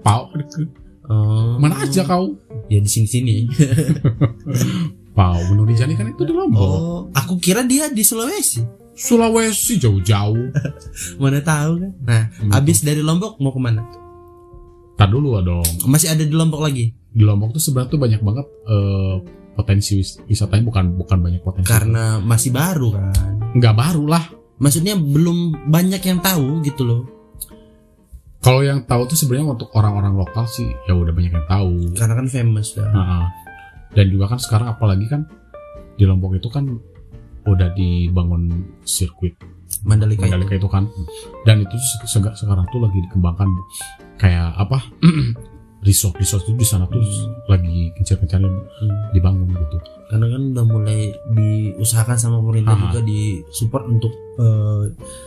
[0.00, 0.72] Pau deket.
[1.04, 1.60] Oh.
[1.60, 2.32] Mana aja kau?
[2.68, 3.44] Ya di sini-sini.
[5.16, 6.60] Pau Gunung Rinjani kan itu di Lombok.
[6.62, 8.62] Oh, aku kira dia di Sulawesi.
[8.94, 10.48] Sulawesi jauh-jauh.
[11.20, 11.92] Mana tahu kan?
[12.02, 12.50] Nah, Hmm.
[12.52, 13.82] abis dari Lombok mau ke mana?
[14.98, 15.62] Tar dulu lah dong.
[15.86, 16.90] Masih ada di Lombok lagi?
[16.90, 19.14] Di Lombok tuh sebenarnya tuh banyak banget eh,
[19.54, 21.70] potensi wis- wisatanya bukan bukan banyak potensi.
[21.70, 23.14] Karena masih baru kan.
[23.54, 24.24] nggak baru lah.
[24.58, 27.02] Maksudnya belum banyak yang tahu gitu loh.
[28.38, 31.94] Kalau yang tahu tuh sebenarnya untuk orang-orang lokal sih ya udah banyak yang tahu.
[31.94, 32.90] Karena kan famous dah.
[32.90, 33.26] Nah,
[33.94, 35.26] dan juga kan sekarang apalagi kan
[35.94, 36.66] di Lombok itu kan
[37.46, 38.50] udah dibangun
[38.84, 39.34] sirkuit
[39.82, 40.66] Mandalika, Mandalika itu.
[40.66, 40.84] itu kan
[41.42, 43.48] dan itu sekarang tuh lagi dikembangkan
[44.18, 44.82] kayak apa
[45.80, 46.98] resort resort itu di sana tuh
[47.46, 48.94] lagi gencar-gencarnya Hmm.
[49.10, 49.76] dibangun gitu
[50.08, 52.82] Karena kan udah mulai diusahakan sama pemerintah Aha.
[52.84, 54.82] juga di support untuk eh,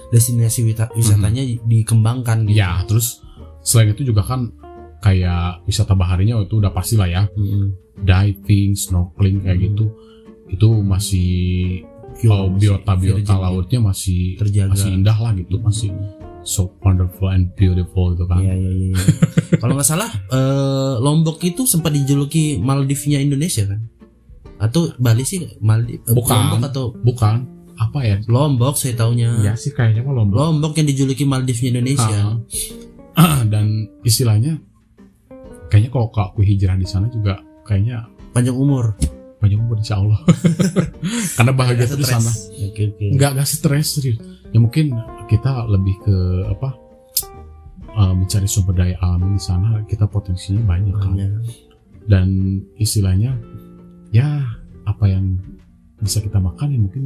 [0.10, 2.57] destinasi wita- wisatanya dikembangkan gitu.
[2.57, 3.21] ya terus
[3.62, 4.51] selain itu juga kan
[5.00, 7.71] kayak wisata baharinya itu udah pasti lah ya Mm-mm.
[7.98, 9.65] diving snorkeling kayak Hmm.
[9.67, 9.86] gitu
[10.50, 11.31] itu masih
[12.25, 14.74] oh, Masih biota biota lautnya masih terjaga.
[14.74, 15.89] masih indah lah gitu masih
[16.43, 18.88] so wonderful and beautiful gitu kan Iya iya iya.
[18.89, 19.03] iya.
[19.62, 23.79] Kalau nggak salah eh, Lombok itu sempat dijuluki Maldivnya Indonesia kan?
[24.57, 26.01] Atau Bali sih Maldiv?
[26.01, 26.33] eh, Bukan.
[26.33, 27.35] Lombok atau bukan
[27.74, 29.37] apa ya Lombok saya taunya.
[29.39, 32.37] ya sih kayaknya mah lombok Lombok yang dijuluki Maldivnya Indonesia.
[33.13, 33.42] Ah.
[33.51, 33.68] dan
[34.01, 34.57] istilahnya
[35.68, 38.96] kayaknya kalau aku hijrah di sana juga kayaknya Panjang umur.
[39.37, 40.22] banyak umur insya Allah
[41.35, 42.13] karena bahagia tuh di Stres.
[42.16, 42.31] sana
[42.63, 43.05] Oke oke.
[43.11, 44.94] nggak nggak stres serius ya mungkin
[45.31, 46.70] kita lebih ke apa
[47.89, 51.31] eh, mencari sumber daya alam di sana kita potensinya banyak kan Banyak.
[52.05, 52.27] dan
[52.75, 53.39] istilahnya
[54.11, 54.44] ya
[54.83, 55.39] apa yang
[55.98, 57.03] bisa kita makan ya mungkin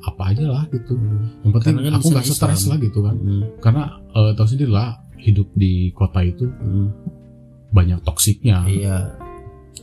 [0.00, 1.26] apa aja lah gitu Hmm.
[1.42, 3.42] yang penting Karena kan aku nggak stres lah gitu kan Hmm.
[3.58, 3.82] karena
[4.12, 6.92] eh, tahu sendiri lah hidup di kota itu Hmm.
[7.68, 8.96] banyak toksiknya Iya.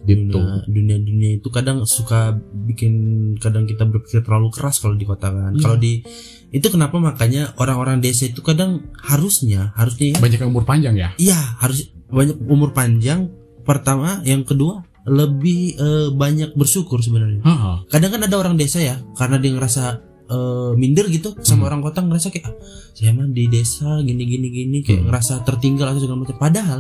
[0.05, 0.37] Gitu
[0.69, 2.35] Dunia, dunia itu kadang suka
[2.67, 2.93] bikin
[3.39, 5.53] kadang kita berpikir terlalu keras kalau di kota kan.
[5.55, 5.61] Iya.
[5.61, 6.05] Kalau di
[6.51, 11.09] itu kenapa makanya orang-orang desa itu kadang harusnya harusnya ya banyak yang umur panjang ya
[11.17, 13.33] Iya, harus banyak umur panjang.
[13.65, 17.41] Pertama, yang kedua lebih eh, banyak bersyukur sebenarnya.
[17.89, 19.83] Kadang kan ada orang desa ya, karena dia ngerasa
[20.25, 21.69] eh, minder gitu sama Hmm.
[21.69, 22.57] orang kota ngerasa kayak "Ah,
[22.93, 25.07] saya mah di desa gini gini gini kayak Hmm.
[25.09, 26.37] ngerasa tertinggal atau segala macam.
[26.37, 26.79] Padahal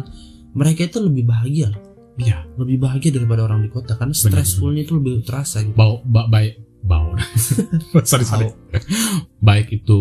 [0.53, 1.69] mereka itu lebih bahagia,
[2.17, 5.73] iya lebih bahagia daripada orang di kota karena stressfulnya itu lebih terasa gitu.
[5.73, 7.11] bau ba, baik bau
[8.05, 8.47] sorry sorry
[9.39, 9.99] baik itu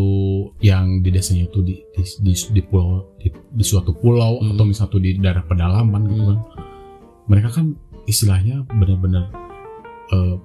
[0.61, 4.53] yang di desanya itu di di, di, di pulau di, di suatu pulau Hmm.
[4.53, 6.29] atau misalnya di daerah pedalaman gitu Hmm.
[6.29, 6.39] kan
[7.25, 7.67] mereka kan
[8.05, 9.33] istilahnya benar-benar
[10.11, 10.37] eh,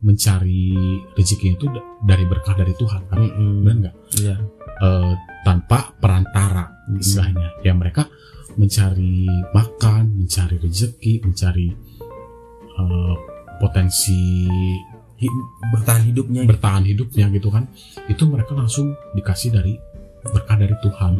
[0.00, 0.72] mencari
[1.12, 3.52] rezeki itu da- dari berkah dari Tuhan kan Mm-mm.
[3.60, 4.36] benar nggak Iya.
[4.80, 5.12] Eh,
[5.42, 7.00] tanpa perantara Mm-mm.
[7.00, 8.08] istilahnya ya mereka
[8.54, 11.68] mencari makan mencari rezeki mencari
[12.72, 13.14] eh,
[13.58, 14.18] potensi
[15.20, 15.28] Hi-
[15.70, 16.40] bertahan hidupnya.
[16.42, 16.50] gitu.
[16.50, 17.68] bertahan hidupnya gitu kan
[18.08, 19.76] itu mereka langsung dikasih dari
[20.24, 21.12] berkah dari Tuhan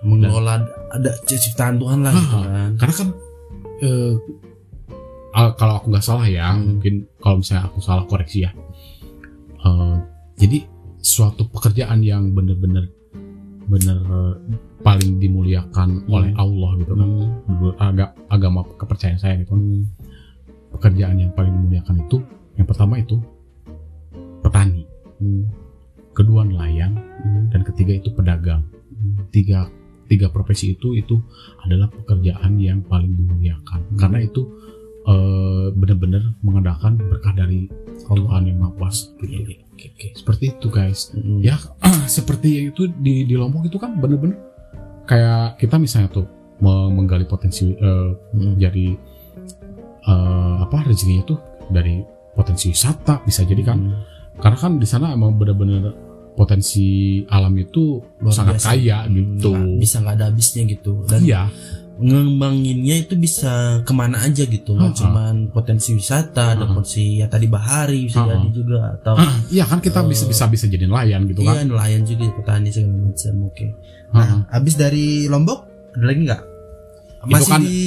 [0.00, 2.70] mengelola ada ciptaan Tuhan lah gitu kan.
[2.76, 3.08] karena kan
[5.30, 6.76] ah, kalau aku nggak salah ya Hmm.
[6.76, 8.52] mungkin kalau misalnya aku salah koreksi ya
[9.58, 9.96] Eh,
[10.38, 10.62] jadi
[10.96, 12.86] suatu pekerjaan yang benar-benar
[13.68, 14.00] benar
[14.80, 16.10] paling dimuliakan Hmm.
[16.10, 17.28] oleh Allah gitu kan Mm.
[17.44, 19.84] menurut aga- agama kepercayaan saya gitu kan Mm.
[20.72, 22.16] pekerjaan yang paling dimuliakan itu
[22.56, 23.16] yang pertama itu
[24.40, 24.84] petani
[25.18, 25.44] Mm.
[26.12, 27.52] kedua nelayan Mm.
[27.52, 29.28] dan ketiga itu pedagang Mm.
[29.28, 29.68] tiga
[30.08, 31.20] tiga profesi itu itu
[31.60, 33.98] adalah pekerjaan yang paling dimuliakan Hmm.
[34.00, 34.40] karena itu
[35.08, 37.66] eh, benar-benar mengandalkan berkah dari
[38.06, 39.56] Tuhan yang Maha Kuasa gitu.
[39.68, 40.06] oke, oke.
[40.14, 41.40] seperti itu guys Mm.
[41.40, 41.56] ya
[42.10, 44.36] seperti itu di di Lombok itu kan bener-bener
[45.04, 46.26] kayak kita misalnya tuh
[46.58, 48.54] me- menggali potensi eh, Mm.
[48.56, 48.86] jadi
[50.04, 52.00] eh, apa rezekinya tuh dari
[52.32, 53.94] potensi wisata bisa jadi kan Mm.
[54.38, 55.90] karena kan di sana emang bener-bener
[56.32, 56.86] potensi
[57.26, 58.68] alam itu Luar sangat biasa.
[58.70, 61.42] kaya gitu Nggak- bisa nggak ada habisnya gitu dan iya
[61.98, 65.00] ngembanginnya itu bisa ke mana aja gitu nggak Ha-ha.
[65.00, 66.70] cuman potensi wisata ada Ha-ha.
[66.72, 68.32] potensi ya tadi bahari bisa Ha-ha.
[68.32, 69.14] jadi juga atau
[69.48, 71.66] Iya kan kita Eh, bisa bisa bisa jadi nelayan gitu iya kan.
[71.66, 73.66] nelayan juga petani segala macam oke
[74.08, 74.14] Ha-ha.
[74.14, 75.58] nah habis dari lombok
[75.90, 76.42] ada lagi nggak
[77.26, 77.78] masih kan- di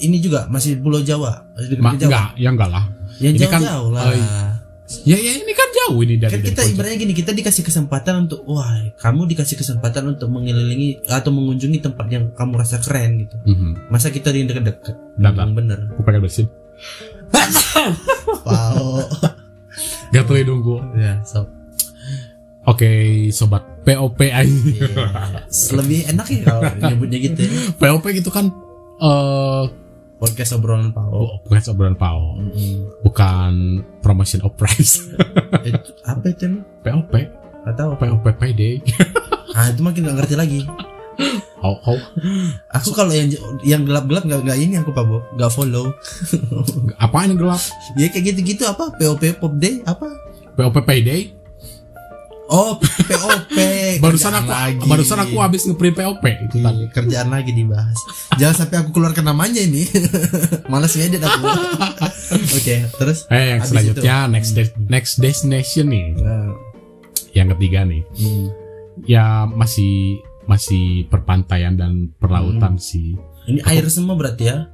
[0.00, 2.84] ini juga masih pulau jawa masih di Ma- Jawa enggak, ya enggak lah.
[3.20, 4.14] yang kan- jauh lah oh,
[5.04, 8.40] Ya ya ini kan jauh ini dari kan kita ibaratnya gini kita dikasih kesempatan untuk
[8.42, 13.88] wah kamu dikasih kesempatan untuk mengelilingi atau mengunjungi tempat yang kamu rasa keren gitu Mhm.
[13.88, 15.32] masa kita di deket-deket Bentar.
[15.34, 16.48] Emang bener Aku pengen bersin.
[18.42, 19.04] wow
[20.08, 20.80] Gatel hidung gua.
[20.94, 21.44] ya so
[22.64, 22.84] Oke,
[23.30, 24.44] sobat POP aja.
[24.44, 25.72] Yes.
[25.72, 27.50] lebih enak ya kalau nyebutnya gitu ya.
[27.74, 28.52] POP gitu kan
[28.98, 29.64] eh
[30.18, 32.90] podcast obrolan pau oh, bukan obrolan pau, Mm-mm.
[33.06, 33.52] bukan
[34.02, 35.06] promotion of price.
[35.62, 36.58] itu apa itu?
[36.82, 37.12] POP,
[37.64, 38.82] Gak tahu POP payday.
[39.56, 40.60] ah itu makin gak ngerti lagi
[41.58, 41.98] Oh, oh,
[42.70, 43.26] aku kalau yang
[43.66, 45.02] yang gelap-gelap nggak nggak ini aku pak
[45.34, 45.90] nggak follow
[47.02, 47.58] apaan yang gelap?
[47.98, 50.06] ya kayak gitu-gitu apa POP pop day apa
[50.54, 51.34] POP payday.
[52.48, 53.56] Oh POP
[53.98, 54.84] Barusan aku lagi.
[54.84, 56.78] barusan aku habis nge-print POP itu tadi.
[56.78, 57.98] Iya, kerjaan lagi dibahas
[58.34, 59.84] jangan sampai aku keluarkan namanya ini
[60.70, 61.44] malas ngedit aku
[62.56, 66.06] oke terus Eh, yang selanjutnya next de- next destination nih.
[66.16, 66.54] Nah,
[67.30, 68.02] Yang ketiga nih.
[68.14, 68.46] hmm.
[69.04, 73.14] Ya masih masih perpantaian dan perlautan sih.
[73.44, 74.66] ini air semua berarti ya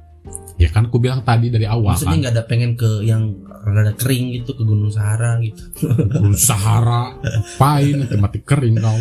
[0.55, 2.21] Ya kan aku bilang tadi dari awal maksudnya kan.
[2.21, 5.63] nggak ada pengen ke yang rada kering gitu ke Gunung Sahara gitu
[6.05, 7.17] Gunung Sahara,
[7.55, 8.99] pain mati kering kau.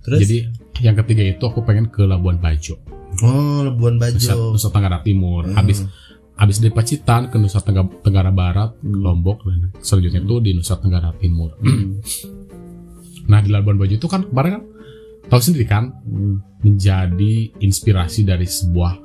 [0.00, 0.36] terus Jadi
[0.80, 2.78] yang ketiga itu aku pengen ke Labuan Bajo,
[3.20, 5.44] oh Labuan Nusa, Bajo Nusa Tenggara Timur.
[5.44, 5.56] Hmm.
[5.56, 5.84] Habis
[6.34, 8.96] habis dari Pacitan ke Nusa Tenggara, Tenggara Barat, Hmm.
[8.96, 11.52] Lombok dan selanjutnya itu di Nusa Tenggara Timur.
[11.58, 11.98] Hmm.
[13.28, 14.62] Nah di Labuan Bajo itu kan kemarin kan
[15.26, 16.40] tahu sendiri kan Hmm.
[16.60, 18.98] menjadi inspirasi dari sebuah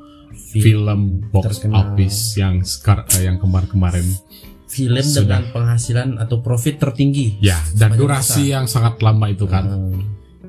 [0.56, 1.92] film box terkenal.
[1.92, 4.04] office yang sekar eh, yang kemarin-kemarin
[4.66, 5.40] film Sudah.
[5.40, 10.02] dengan penghasilan atau profit tertinggi ya dan durasi yang sangat lama itu kan Hmm.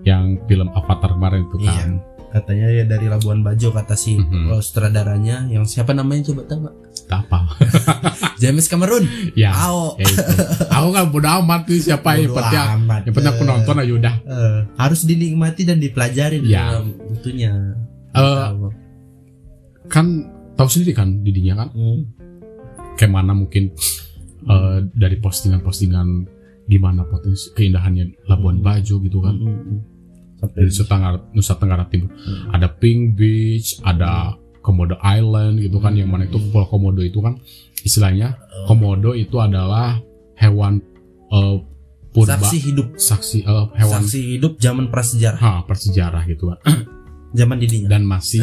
[0.03, 1.73] yang film Avatar kemarin itu Iya.
[1.75, 1.91] kan
[2.27, 4.51] katanya ya dari Labuan Bajo kata si Mhm.
[4.51, 6.69] oh, sutradaranya yang siapa namanya coba tahu?
[7.07, 7.39] Tak apa
[8.43, 9.05] James Cameron
[9.39, 10.11] ya Ao ya
[10.69, 12.61] aku kan bodo amat tuh siapa yang penting
[13.07, 16.77] yang penting aku Eh, nonton aja udah eh, harus dinikmati dan dipelajari di Ya.
[16.77, 17.53] dalam itunya
[18.11, 18.69] Tahu.
[19.87, 20.07] kan
[20.55, 22.01] tahu sendiri kan didinya kan Hmm.
[22.95, 23.71] kayak mana mungkin
[24.47, 26.09] eh, dari postingan-postingan
[26.67, 28.67] gimana potensi keindahannya Labuan Hmm.
[28.67, 29.35] Bajo gitu kan.
[29.39, 29.81] Hmm, hmm, hmm.
[30.37, 32.11] Sampai dari Nusa Tenggara, Nusa Tenggara Timur.
[32.13, 32.53] Hmm.
[32.53, 36.51] ada Pink Beach ada Komodo Island gitu kan yang mana itu Hmm.
[36.51, 37.39] Pulau Komodo itu kan.
[37.87, 38.35] Istilahnya
[38.67, 40.03] Komodo itu adalah
[40.37, 40.83] hewan
[41.31, 41.57] eh,
[42.11, 42.87] purba saksi hidup.
[42.99, 45.39] Saksi eh, hewan saksi hidup zaman prasejarah.
[45.39, 46.59] Ha, persejarah gitu kan.
[47.37, 48.43] Zaman didinya dan masih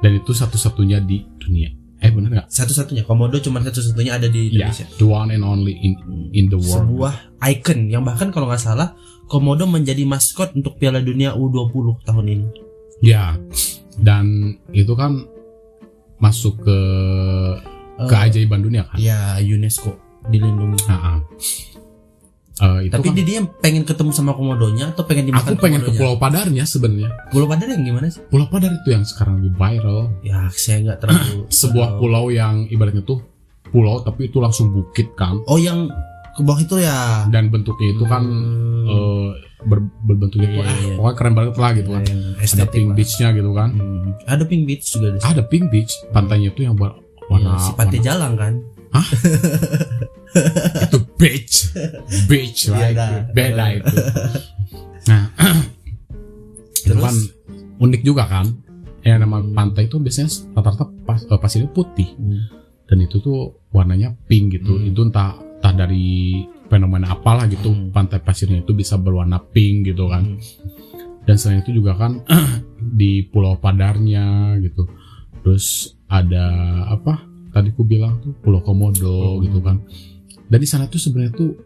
[0.00, 2.46] dan itu satu-satunya di dunia eh benar nggak?
[2.50, 3.06] Satu-satunya.
[3.06, 4.86] Komodo cuma satu-satunya ada di ya Indonesia.
[4.98, 5.94] the one and only in
[6.34, 6.82] in the world.
[6.90, 7.14] Sebuah
[7.46, 12.46] icon yang bahkan kalau nggak salah komodo menjadi maskot untuk Piala Dunia U20 tahun ini.
[13.00, 13.38] Ya
[13.96, 14.26] dan
[14.70, 15.22] itu kan
[16.18, 16.78] masuk ke
[17.92, 18.96] Eh, keajaiban dunia kan?
[18.96, 19.94] ya UNESCO
[20.26, 20.80] dilindungi.
[20.88, 21.18] Nah, ah.
[22.62, 25.86] Eh, itu tapi kan dia pengen ketemu sama komodonya atau pengen dimakan aku pengen ke
[25.88, 25.98] komodonya?
[25.98, 29.98] Pulau Padarnya sebenarnya Pulau Padar yang gimana sih Pulau Padar itu yang sekarang lebih viral
[30.22, 33.18] ya saya nggak terlalu sebuah pulau yang ibaratnya tuh
[33.66, 35.90] pulau tapi itu langsung bukit kan oh yang
[36.30, 38.86] ke bawah itu ya dan bentuknya itu kan Hmm.
[38.88, 39.28] eh,
[39.64, 40.94] ber- berbentuknya tuh Iya, ah, iya.
[40.96, 42.94] pokoknya keren banget lah gitu kan Yang ada pink lah.
[42.94, 44.10] beachnya gitu kan Hmm.
[44.24, 45.22] ada pink beach juga situ.
[45.24, 46.98] ada pink beach pantainya itu yang warna,
[47.32, 48.52] Ya, si Pantai warna- Jalang kan
[50.82, 51.70] itu beach
[52.28, 53.10] beach Iya, right dah.
[53.30, 53.94] beda itu
[55.04, 55.22] nah
[56.74, 56.98] itu Terus?
[57.00, 57.14] kan
[57.78, 58.46] unik juga kan
[59.02, 62.42] yang nama pantai itu biasanya rata-rata pas, eh, pasirnya putih Hmm.
[62.86, 63.38] dan itu tuh
[63.70, 64.90] warnanya pink gitu Hmm.
[64.90, 67.90] itu entah entah dari fenomena apalah gitu Hmm.
[67.90, 70.38] pantai pasirnya itu bisa berwarna pink gitu kan Hmm.
[71.22, 72.22] dan selain itu juga kan
[72.98, 74.86] di Pulau Padarnya gitu
[75.40, 75.66] terus
[76.06, 76.46] ada
[76.86, 77.18] apa
[77.50, 79.42] tadi ku bilang tuh Pulau Komodo Hmm.
[79.42, 79.82] gitu kan
[80.52, 81.56] dan di sana tuh sebenarnya tuh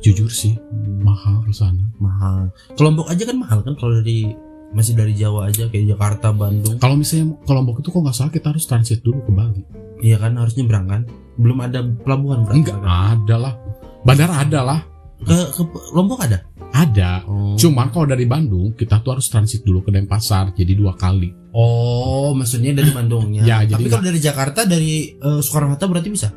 [0.00, 0.56] jujur sih
[1.04, 1.84] mahal di sana.
[2.00, 2.48] Mahal.
[2.72, 4.32] Kelompok aja kan mahal kan kalau dari
[4.72, 6.80] masih dari Jawa aja kayak Jakarta Bandung.
[6.80, 9.62] Kalau misalnya ke Lombok itu kok nggak salah kita harus transit dulu ke Bali.
[10.00, 11.02] Iya kan harus nyebrang kan?
[11.36, 12.58] Belum ada pelabuhan berarti?
[12.64, 12.88] Enggak kan?
[13.20, 13.54] ada lah.
[14.00, 14.80] Bandara ada lah.
[15.20, 16.40] Ke, ke Lombok ada?
[16.70, 17.26] Ada.
[17.26, 17.58] Oh.
[17.58, 21.34] cuman kalau dari Bandung kita tuh harus transit dulu ke Denpasar jadi dua kali.
[21.50, 23.42] Oh maksudnya dari Bandungnya.
[23.42, 26.30] Ya, jadi tapi kalau dari Jakarta dari eh, Soekarno Hatta berarti bisa?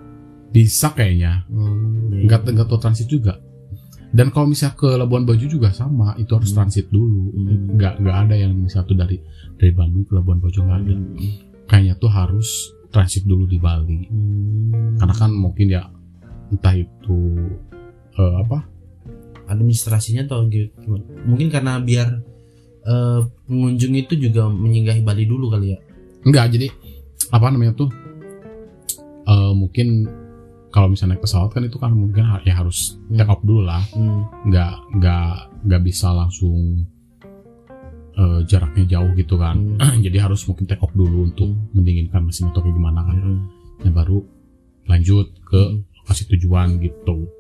[0.50, 1.46] Bisa kayaknya.
[1.54, 1.93] Hmm.
[2.24, 3.38] Nggak nggak tahu transit juga
[4.14, 6.58] dan kalau misalnya ke Labuan Bajo juga sama itu harus Hmm.
[6.62, 7.76] transit dulu Hmm.
[7.76, 9.18] nggak nggak ada yang misalnya tuh dari
[9.56, 11.18] dari Bandung ke Labuan Bajo nggak ada Hmm.
[11.66, 12.50] kayaknya tuh harus
[12.90, 14.98] transit dulu di Bali Hmm.
[14.98, 15.90] karena kan mungkin ya
[16.48, 17.18] entah itu
[18.14, 18.62] eh, apa
[19.44, 21.04] administrasinya atau gi- gimana?
[21.26, 22.22] Mungkin karena biar
[22.84, 25.80] eh, pengunjung itu juga menyinggahi Bali dulu kali ya.
[26.22, 26.68] enggak jadi
[27.30, 27.90] apa namanya tuh
[29.24, 30.06] eh, mungkin
[30.74, 33.16] kalau misalnya naik pesawat kan itu kan mungkin ya harus Hmm.
[33.16, 34.26] take off dulu lah Hmm.
[34.44, 35.30] nggak nggak
[35.70, 36.84] nggak bisa langsung
[38.14, 41.70] eh, jaraknya jauh gitu kan jadi harus mungkin take off dulu untuk Hmm.
[41.74, 43.40] mendinginkan mesin atau kayak gimana kan Hmm.
[43.82, 44.26] ya baru
[44.86, 45.86] lanjut ke Hmm.
[46.04, 47.32] Lokasi tujuan gitu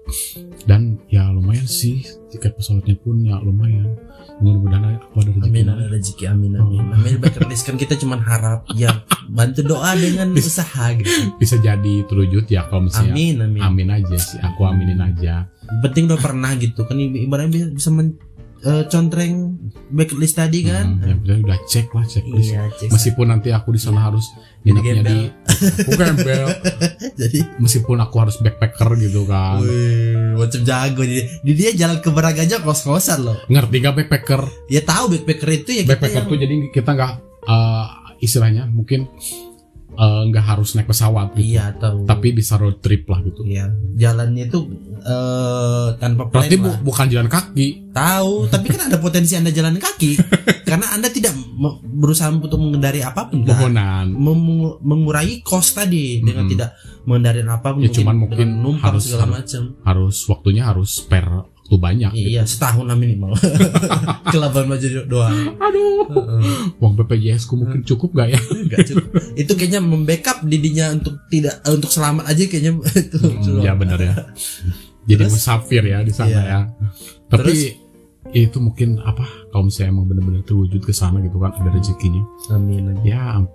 [0.63, 1.99] dan ya lumayan sih
[2.31, 3.91] tiket pesawatnya pun ya lumayan
[4.39, 6.79] mudah-mudahan aku ada rezeki Amin ada rezeki amin amin.
[6.79, 6.95] Oh.
[6.95, 7.19] Amin
[7.51, 11.35] list kan kita cuman harap ya bantu doa dengan usaha gitu.
[11.35, 13.59] bisa jadi terwujud ya kalau misalnya Amin amin.
[13.61, 15.51] amin aja sih aku aminin aja
[15.83, 18.15] Penting udah pernah gitu kan ibaratnya bisa, bisa men,
[18.63, 20.99] eh, contreng bucket list tadi kan.
[20.99, 22.89] Hmm, yang penting udah cek lah checklist Iya, cek.
[22.91, 24.27] meskipun nanti aku di sana harus
[24.63, 25.19] nginepnya di
[25.53, 26.43] aku gembel
[27.19, 29.59] Jadi meskipun aku harus backpacker gitu kan.
[29.59, 31.23] Wih, macam jago dia.
[31.41, 33.37] Dia, dia jalan ke Merak aja kos-kosan loh.
[33.45, 34.41] ngerti gak backpacker?
[34.65, 37.11] Ya tahu backpacker itu ya backpacker yang- tuh jadi kita nggak
[37.43, 37.85] eh,
[38.19, 39.05] istilahnya mungkin
[39.93, 41.53] eh, nggak harus naik pesawat gitu.
[41.53, 42.07] Iya tahu.
[42.07, 43.43] tapi bisa road trip lah gitu.
[43.43, 44.59] Iya, jalannya itu
[45.03, 47.91] eh tanpa plan berarti bu- bukan jalan kaki.
[47.91, 50.11] Tahu, tapi kan ada potensi Anda jalan kaki.
[50.67, 51.35] Karena Anda tidak
[51.81, 54.07] berusaha untuk mengendari apa pun kan.
[54.07, 56.51] Mem- mengurangi kos tadi dengan Mhm.
[56.51, 56.69] tidak
[57.03, 59.61] mengendari apa pun Ya, cuman mungkin dengan numpang harus- segala macam.
[59.81, 62.29] harus waktunya harus spare waktu banyak gitu.
[62.29, 63.39] Iya, setahun lah minimal.
[64.25, 65.31] Ke Labuan Bajo doang.
[65.57, 66.75] aduh Heeh.
[66.77, 69.09] uang BPJS ku mungkin cukup gak ya Nggak cukup.
[69.33, 73.17] itu kayaknya membackup didinya untuk tidak eh, untuk selamat aja kayaknya itu.
[73.17, 74.13] Hmm, ya benar ya
[75.03, 75.33] jadi Terus?
[75.33, 76.41] musafir ya di sana Iya.
[76.43, 76.59] ya
[77.27, 77.82] tapi Terus?
[78.33, 82.89] Itu mungkin apa kalau misalnya emang benar-benar terwujud ke sana gitu kan ada rezekinya Amin.
[82.89, 83.05] amin.
[83.05, 83.45] ya I'm,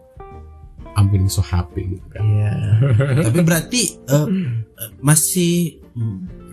[0.95, 2.53] I'm feeling so happy gitu kan Iya.
[3.27, 4.27] Tapi berarti eh,
[4.79, 5.83] eh, masih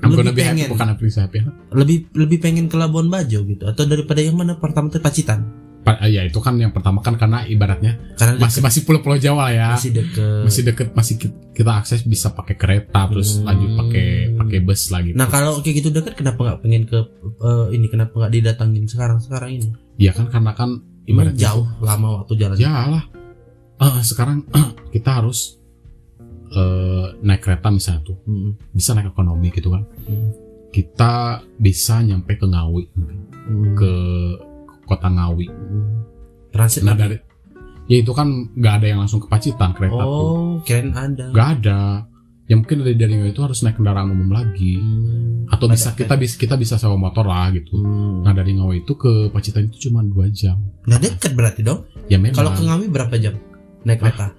[0.02, 1.44] I'm lebih gonna be happy pengen bukan happy ya.
[1.74, 5.65] lebih lebih pengen ke Labuan Bajo gitu atau daripada yang mana pertama tuh Pacitan Pa-
[5.86, 9.70] ya itu kan yang pertama kan karena ibaratnya karena masih masih pulau-pulau Jawa ya.
[9.72, 10.42] Masih deket.
[10.42, 13.46] masih deket masih ki- kita akses bisa pakai kereta terus Hmm.
[13.46, 17.66] lanjut pakai pakai bus lagi Nah kalau kayak gitu deket kenapa nggak pengen ke eh,
[17.72, 19.70] ini kenapa nggak didatangin sekarang sekarang ini?
[19.96, 20.70] ya kan karena kan
[21.06, 22.56] ibaratnya jauh lama waktu jalan.
[22.56, 23.06] ya lah
[23.76, 24.48] Eh, sekarang
[24.96, 25.60] kita harus
[26.48, 28.18] eh, naik kereta misalnya tuh.
[28.24, 29.84] Hmm, bisa naik ekonomi gitu kan.
[30.02, 30.32] Hmm,
[30.72, 31.14] kita
[31.56, 33.20] bisa nyampe ke Ngawi hmm,
[33.76, 33.94] ke
[34.86, 35.48] kota Ngawi
[36.50, 37.18] transit nah dari
[37.86, 41.30] ya itu kan nggak ada yang langsung ke Pacitan kereta tuh Oh kirain ada.
[41.30, 41.80] nggak ada
[42.46, 45.98] yang mungkin dari dari Ngawi itu harus naik kendaraan umum lagi Hmm, atau bisa kan?
[46.00, 48.22] kita bisa kita bisa sewa motor lah gitu Hmm.
[48.22, 51.86] nah dari Ngawi itu ke Pacitan itu cuma dua jam Nah deket berarti dong.
[52.06, 53.34] ya memang Kalau ke Ngawi berapa jam
[53.82, 54.34] naik kereta?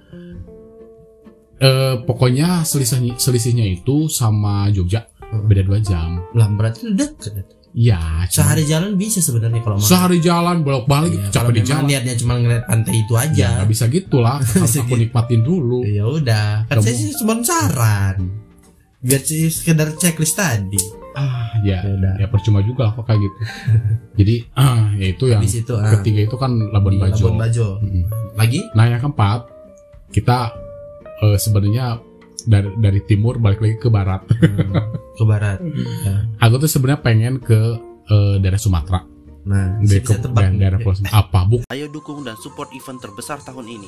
[1.57, 5.43] Eh, pokoknya selisihnya selisihnya itu sama Jogja Hmm.
[5.45, 7.56] beda dua jam Lah berarti deket.
[7.77, 9.85] Ya cuma- Sehari jalan bisa sebenarnya kalau mau.
[9.85, 13.49] sehari jalan bolak balik Iya, capek di jalan niatnya cuma ngeliat pantai itu ya aja.
[13.55, 15.03] nggak bisa gitu lah harus Bisa aku gitu.
[15.03, 18.17] nikmatin dulu Ya udah, kan saya sih cuma saran.
[18.99, 20.81] Biar sih sekedar checklist tadi.
[21.13, 22.15] ah ya Ya udah.
[22.19, 23.39] ya percuma juga kok kayak gitu
[24.19, 27.37] jadi ah ya itu yang Habis itu ah, ketiga itu kan Labuan di Bajo Labuan
[27.39, 27.69] Bajo.
[27.79, 28.05] Mm-mm.
[28.35, 28.61] Lagi?
[28.73, 29.49] nah yang keempat
[30.11, 30.53] kita
[31.19, 32.01] eh, sebenarnya
[32.47, 34.71] dari dari timur balik lagi ke barat Hmm,
[35.13, 35.59] ke barat.
[36.07, 36.15] Ya.
[36.39, 37.59] aku tuh sebenarnya pengen ke
[38.07, 39.03] eh, daerah Sumatera
[39.45, 41.19] Nah, Dari ke tebak daerah, daerah Pulau Sumatera.
[41.21, 43.87] apa bu Ayo dukung dan support event terbesar tahun ini,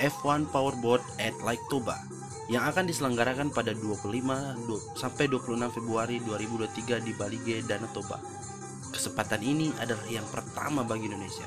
[0.00, 1.98] F1 Powerboat at Lake Toba,
[2.46, 4.06] yang akan diselenggarakan pada 25
[4.60, 8.22] du- sampai 26 Februari 2023 di Balige, Danau Toba.
[8.88, 11.46] Kesempatan ini adalah yang pertama bagi Indonesia.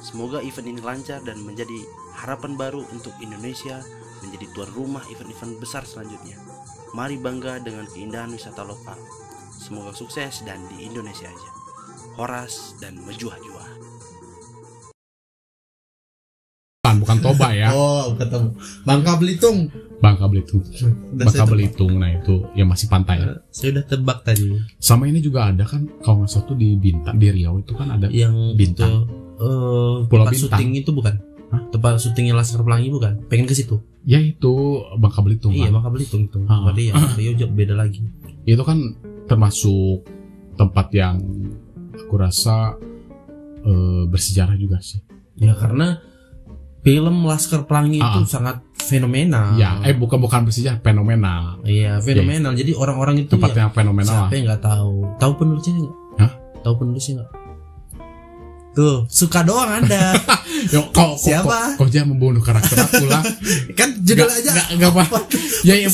[0.00, 3.78] Semoga event ini lancar dan menjadi harapan baru untuk Indonesia
[4.24, 6.40] menjadi tuan rumah event-event besar selanjutnya.
[6.90, 8.96] Mari bangga dengan keindahan wisata lokal.
[9.54, 11.50] Semoga sukses dan di Indonesia aja.
[12.14, 13.70] Horas dan mejuah-juah.
[16.84, 18.48] bukan bukan Toba ya Oh, ketemu.
[18.84, 19.58] Bangka Belitung.
[19.98, 20.62] Bangka Belitung
[21.10, 21.44] Udah Bangka.
[21.48, 23.18] Belitung nah itu yang masih pantai
[23.50, 24.52] Saya udah tebak tadi.
[24.78, 27.88] sama ini juga ada kan kalau nggak salah tuh di Bintan di Riau itu kan
[27.90, 28.86] ada Yang Bintang.
[28.86, 29.10] itu,
[29.40, 30.38] eh, Pulau Bintang.
[30.38, 31.14] syuting itu bukan?
[31.54, 31.62] Hah?
[31.70, 33.22] Tempat syutingnya Laskar Pelangi bukan?
[33.26, 33.78] Pengen ke situ.
[34.02, 34.52] ya itu
[34.94, 35.80] Bangka Belitung Iya, kan.
[35.80, 36.38] Bangka Belitung itu.
[36.44, 36.60] Ah.
[36.62, 38.02] Berarti yang Rio beda lagi.
[38.44, 38.76] itu kan
[39.24, 40.04] termasuk
[40.52, 41.16] tempat yang
[41.94, 42.76] aku rasa
[43.60, 45.00] eh, bersejarah juga sih
[45.34, 45.98] Ya karena
[46.80, 48.28] film Laskar Pelangi itu Ah.
[48.28, 49.56] sangat fenomenal.
[49.56, 52.52] ya eh bukan bukan bersejarah fenomenal Iya, fenomenal.
[52.52, 54.94] Jadi orang-orang itu tempat ya, yang fenomenal siapa yang nggak tahu?
[55.16, 55.94] Tahu penulisnya nggak?
[56.20, 56.32] Hah?
[56.60, 57.30] Tahu penulisnya nggak?
[58.74, 60.18] Tuh, suka doang Anda.
[60.74, 61.78] Yo, kau, Siapa?
[61.78, 63.22] Kau, kau jangan membunuh karakter aku lah.
[63.78, 64.50] kan judul Nggak- aja.
[64.50, 65.18] nggak- nggak apa.
[65.62, 65.88] ya, ya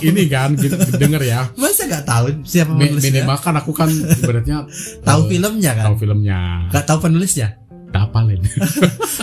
[0.00, 0.56] ini kan
[0.96, 1.40] denger ya.
[1.60, 3.22] Masa nggak tahu siapa penulisnya?
[3.28, 4.64] Minimal kan aku kan ibaratnya
[5.04, 5.84] Tahu eh, filmnya kan?
[5.92, 6.38] Tahu filmnya.
[6.72, 7.48] Gak tahu penulisnya?
[7.94, 8.40] Apa Len?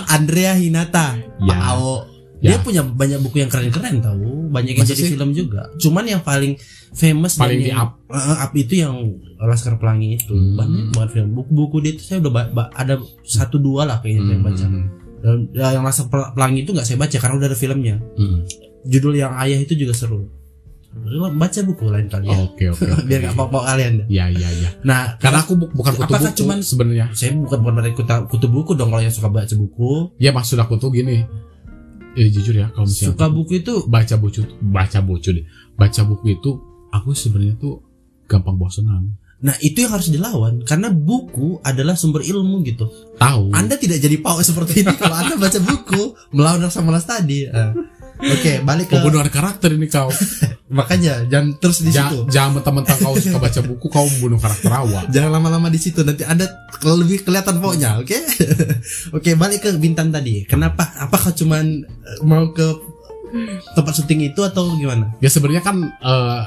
[0.07, 1.17] Andrea Hinata.
[1.41, 1.57] Ya.
[1.57, 2.20] Pao.
[2.41, 2.59] Dia Ya.
[2.59, 5.11] punya banyak buku yang keren-keren tahu, banyak yang Masa jadi sih?
[5.13, 5.69] film juga.
[5.77, 6.57] Cuman yang paling
[6.91, 7.89] famous Paling dan di yang- up.
[8.09, 8.95] Eh, up itu yang
[9.37, 10.33] Laskar Pelangi itu.
[10.33, 10.57] Hmm.
[10.57, 11.29] Banyak banget film.
[11.31, 12.33] Buku-buku dia itu saya udah
[12.71, 14.65] ada satu dua lah kayaknya saya baca.
[14.65, 14.85] Hmm,
[15.21, 17.95] Dan ya, yang Laskar Pel- Pelangi itu nggak saya baca karena udah ada filmnya.
[18.17, 18.37] hmm.
[18.83, 20.25] Judul yang Ayah itu juga seru.
[21.31, 22.35] Baca buku lain kali ya.
[22.41, 22.83] Oke oke.
[22.83, 23.05] oke.
[23.07, 24.03] Biar gak bawa kalian.
[24.09, 24.69] Ya ya ya.
[24.81, 27.05] Nah, Karena aku bu- bukan kutu Apakah buku cuman- sebenarnya.
[27.13, 30.11] saya bukan bukan kutu, kutu buku dong kalau yang suka baca buku.
[30.17, 31.23] Ya maksud aku tuh gini.
[32.11, 35.45] Ya jujur ya kalau misalnya Suka buku itu baca buku baca buku deh.
[35.79, 36.51] Baca buku itu
[36.91, 37.79] aku sebenarnya tuh
[38.27, 39.15] gampang bosenan.
[39.41, 42.85] Nah itu yang harus dilawan karena buku adalah sumber ilmu gitu.
[43.17, 43.55] Tahu.
[43.57, 46.01] Anda tidak jadi pau seperti ini kalau Anda baca buku
[46.35, 47.49] melawan rasa malas tadi.
[47.49, 47.73] Ah.
[48.23, 50.09] Oke balik ke Pembunuhan karakter ini kau.
[50.71, 52.23] makanya jangan terus di Ja- situ.
[52.29, 55.03] jangan mentang-mentang kau suka baca buku kau membunuh karakter awal.
[55.13, 56.47] Jangan lama-lama di situ nanti Anda
[56.81, 58.17] lebih kelihatan pokoknya, oke?
[59.17, 60.45] oke balik ke Bintan tadi.
[60.45, 60.85] Kenapa?
[60.97, 62.63] Apakah cuman eh, mau ke
[63.73, 65.11] tempat syuting itu atau gimana?
[65.17, 66.41] Ya sebenarnya kan eh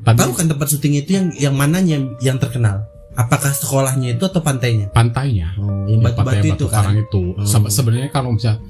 [0.00, 2.86] tadi Tahu kan tempat syuting itu yang yang mananya yang terkenal?
[3.14, 4.88] Apakah sekolahnya itu atau pantainya?
[4.90, 5.50] pantainya.
[5.58, 6.84] Oh, yang Ya, pantai batu-batu batu itu kan.
[6.94, 7.22] itu.
[7.34, 7.68] Oh.
[7.68, 8.62] Sebenarnya kalau misalnya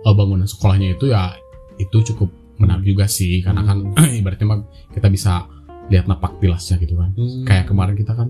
[0.00, 1.34] eh, bangunan sekolahnya itu ya
[1.78, 4.58] itu cukup menarik juga sih karena kan ibaratnya mah
[4.90, 5.46] kita bisa
[5.88, 7.14] lihat napak tilasnya gitu kan.
[7.14, 7.46] Hmm.
[7.46, 8.28] Kayak kemarin kita kan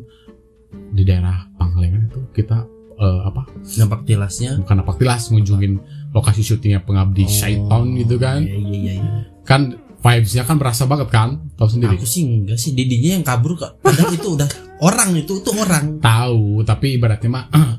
[0.92, 4.60] di daerah Pangalengan itu kita eh, apa nampak tilasnya.
[4.60, 5.80] bukan napak tilas ngunjungin
[6.12, 8.92] lokasi syutingnya pengabdi Oh, Syaiton gitu kan Iya iya iya.
[9.00, 9.20] iya.
[9.42, 13.58] kan vibesnya kan berasa banget kan tahu sendiri Aku sih enggak sih didinya yang kabur
[13.58, 13.82] kok.
[13.82, 14.46] Padahal itu udah
[14.78, 15.98] orang itu itu orang.
[15.98, 17.44] tahu tapi ibaratnya mah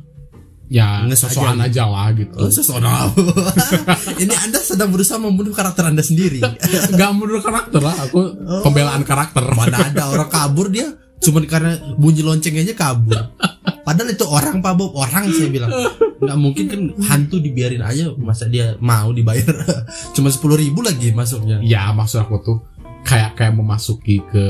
[0.69, 1.83] ya Nges sosokan aja.
[1.83, 2.47] aja lah gitu Oh.
[4.21, 6.39] Ini Anda sedang berusaha membunuh karakter Anda sendiri.
[6.93, 8.61] nggak menurut karakter lah aku Oh.
[8.61, 13.35] pembelaan karakter Mana ada orang kabur dia cuman karena bunyi lonceng aja kabur.
[13.83, 15.67] Padahal itu orang Pak Bob, orang saya bilang.
[16.15, 19.49] Nggak mungkin kan hantu dibiarin aja masa dia mau dibayar
[20.15, 22.57] cuma sepuluh ribu lagi masuknya ya maksud aku tuh
[23.01, 24.45] kayak kayak memasuki ke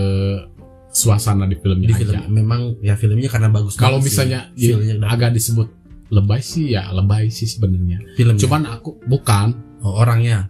[0.89, 2.34] suasana di filmnya di aja film.
[2.34, 3.77] Memang ya filmnya karena bagus.
[3.77, 5.05] kalau misalnya dapet.
[5.05, 5.67] agak disebut
[6.10, 8.02] lebay sih ya lebay sih sebenarnya.
[8.13, 8.39] Filmnya.
[8.39, 9.48] cuman aku bukan.
[9.80, 10.50] Oh, orangnya?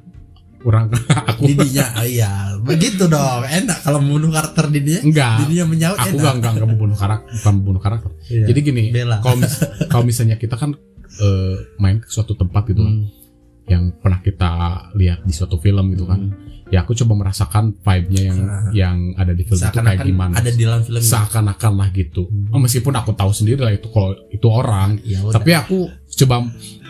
[0.60, 0.92] Orang
[1.30, 1.46] aku.
[1.46, 1.86] Didinya?
[1.96, 2.32] Oh, iya.
[2.58, 3.44] Begitu dong.
[3.44, 5.36] Enak kalau membunuh karakter didinya enggak.
[5.42, 6.16] Didinya menyaut aku enak.
[6.16, 8.12] enggak enggak enggak membunuh karakter bukan membunuh karakter.
[8.26, 8.46] Iya.
[8.48, 8.84] jadi gini
[9.20, 10.76] kalau mis- kalau misalnya kita kan
[11.20, 12.96] eh, main ke suatu tempat gitu kan.
[12.96, 13.08] Hmm.
[13.70, 14.52] Yang pernah kita
[14.94, 16.34] lihat di suatu film gitu kan.
[16.68, 18.70] Ya aku coba merasakan vibe-nya yang Ah.
[18.72, 20.34] yang ada di film itu kayak gimana.
[20.36, 22.26] ada di dalam film seakan-akan lah gitu.
[22.26, 22.50] Hmm.
[22.52, 25.34] Oh, meskipun aku tahu sendiri lah itu kalau itu orang ya udah.
[25.34, 26.46] tapi aku coba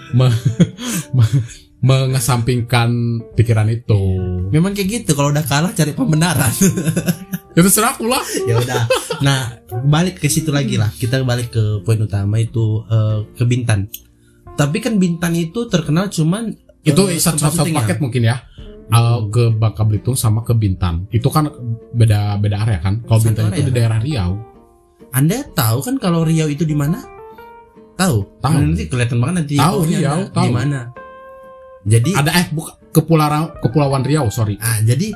[0.10, 0.40] me-
[1.16, 1.44] me-
[1.80, 2.90] mengesampingkan
[3.34, 4.02] pikiran itu.
[4.50, 6.52] Memang kayak gitu kalau udah kalah cari pembenaran.
[7.50, 8.20] Itu terserah aku lah.
[8.44, 8.84] Ya udah.
[9.22, 9.40] Nah
[9.86, 10.92] balik ke situ lagi lah.
[10.92, 13.88] Kita balik ke poin utama itu eh, ke Bintan.
[14.56, 16.52] Tapi kan Bintan itu terkenal cuman
[16.84, 17.78] itu satu, satu syutingnya.
[17.84, 18.38] paket mungkin ya.
[18.90, 21.06] Uh, ke Bangka Belitung sama ke Bintan.
[21.14, 21.46] Itu kan
[21.94, 23.06] beda beda area kan?
[23.06, 24.32] Kalau Satu Bintan itu di daerah Riau.
[25.14, 26.98] Anda tahu kan kalau Riau itu di mana?
[27.94, 28.42] Tahu?
[28.42, 28.54] Tahu.
[28.58, 30.46] nanti kelihatan banget nanti Tahu, Riau, tahu.
[30.46, 30.80] di mana.
[31.86, 34.58] Jadi ada eh bukan kepulauan kepulauan Riau sorry.
[34.58, 35.14] Ah jadi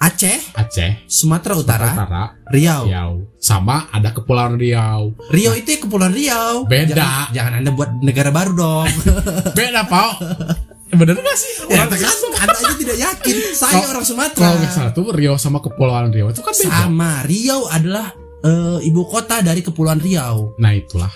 [0.00, 2.88] Aceh Aceh Sumatera Utara Utara Riau.
[2.88, 3.10] Riau.
[3.36, 5.12] Sama ada kepulauan Riau.
[5.28, 6.64] Riau itu ya kepulauan Riau.
[6.64, 6.96] Beda.
[6.96, 8.88] jangan, jangan anda buat negara baru dong.
[9.60, 10.12] Beda pak
[10.92, 11.52] bener gak sih?
[11.66, 13.34] Ya Orang tergantung anda aja tidak yakin.
[13.60, 14.40] Saya orang Sumatera.
[14.40, 16.70] kalau nggak salah tuh Riau sama kepulauan Riau itu kan beda.
[16.84, 18.06] Sama Riau adalah
[18.40, 20.56] eh, ibu kota dari kepulauan Riau.
[20.56, 21.12] Nah itulah.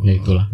[0.00, 0.46] Ya itulah.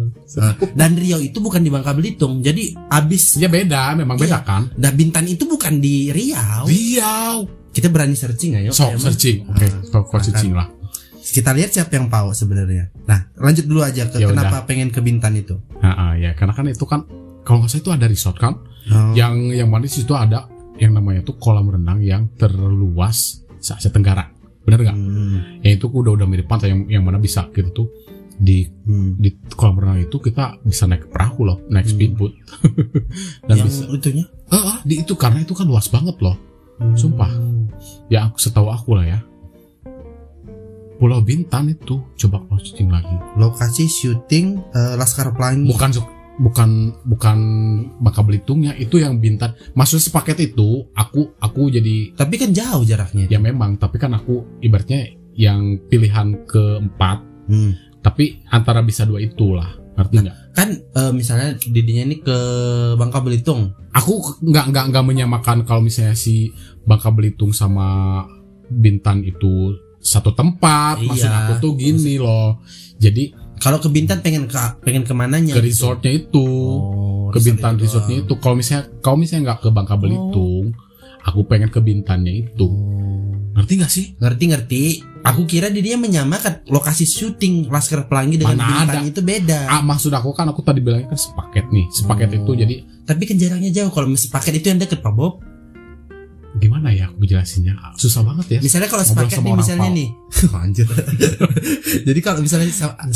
[0.71, 2.39] Dan Riau itu bukan di Bangka Belitung.
[2.39, 3.93] Jadi abis ya beda.
[3.93, 4.23] Memang Iya.
[4.25, 4.61] beda kan?
[4.73, 6.65] Dan Bintan itu bukan di Riau.
[6.65, 7.35] Riau.
[7.69, 9.03] Kita berani searching ayo so Emang?
[9.03, 9.43] searching.
[9.45, 10.71] Oke Ah, so, so searching lah.
[11.21, 12.87] Kita lihat siapa yang tahu sebenarnya.
[13.03, 15.59] Nah lanjut dulu aja ke Ya kenapa pengen ke Bintan itu.
[15.77, 17.03] Nah, ah, ya karena kan itu kan
[17.45, 18.53] kalau nggak salah itu ada resort kan?
[18.85, 19.17] Oh.
[19.17, 20.45] yang yang mana di situ ada
[20.77, 24.29] yang namanya tuh kolam renang yang terluas se Asia Tenggara
[24.65, 24.97] bener nggak?
[24.97, 27.87] Hmm, ya itu udah udah mirip pantai yang yang mana bisa gitu tuh.
[28.35, 29.21] Di hmm.
[29.21, 31.93] di kolam renang itu kita bisa naik perahu loh naik Hmm.
[31.93, 32.33] speedboat.
[33.47, 34.25] Dan yang bisa itunya?
[34.49, 36.37] Ah, ah, di itu karena itu kan luas banget loh.
[36.97, 37.29] Sumpah.
[37.29, 37.69] Hmm.
[38.09, 39.19] ya aku setahu aku lah ya.
[40.95, 43.15] Pulau Bintan itu coba kalau syuting lagi.
[43.35, 45.67] Lokasi syuting eh, Laskar Pelangi.
[45.67, 45.91] Bukan
[46.35, 47.37] bukan bukan
[48.03, 49.55] Bangka Belitungnya itu yang Bintan.
[49.73, 53.27] Maksudnya sepaket itu aku aku jadi tapi kan jauh jaraknya.
[53.27, 57.33] Ya memang tapi kan aku ibaratnya yang pilihan keempat.
[57.45, 57.77] Hmm.
[58.01, 60.37] tapi antara bisa dua itulah ngerti nggak?
[60.57, 62.37] kan eh, misalnya didinya ini ke
[62.97, 63.69] Bangka Belitung.
[63.93, 66.49] Aku nggak nggak nggak menyamakan kalau misalnya si
[66.85, 68.21] Bangka Belitung sama
[68.65, 71.01] Bintan itu satu tempat.
[71.01, 71.37] Maksud Iya.
[71.45, 72.61] aku tuh gini loh.
[72.97, 73.29] Jadi
[73.65, 75.89] kalau ke Bintan pengen ke pengen ke mananya ke gitu?
[75.89, 76.45] resortnya itu.
[76.45, 77.81] Oh, ke resort Bintan itu.
[77.83, 78.33] resortnya itu.
[78.37, 80.65] Kalau misalnya kalau misalnya nggak ke Bangka Belitung
[81.19, 82.69] aku pengen ke Bintannya itu.
[82.69, 83.33] Oh.
[83.55, 84.05] ngerti gak sih?
[84.15, 84.81] Ngerti ngerti.
[85.23, 89.07] Aku kira dia menyamakan lokasi syuting Laskar Pelangi dengan Mana Bintan ada.
[89.07, 89.59] itu beda.
[89.65, 92.37] Ah maksud aku kan aku tadi bilangnya kan sepaket nih sepaket Oh.
[92.37, 92.51] itu.
[92.53, 93.89] Jadi tapi kan jaraknya jauh.
[93.89, 95.39] Kalau mis- paket itu yang deket Pak Bob
[96.55, 97.75] gimana ya aku jelasinnya?
[97.95, 98.59] Susah banget ya.
[98.59, 99.93] Misalnya kalau sepaket nih misalnya Pau.
[99.93, 100.09] nih.
[100.63, 100.87] Anjir.
[102.07, 102.67] Jadi kalau misalnya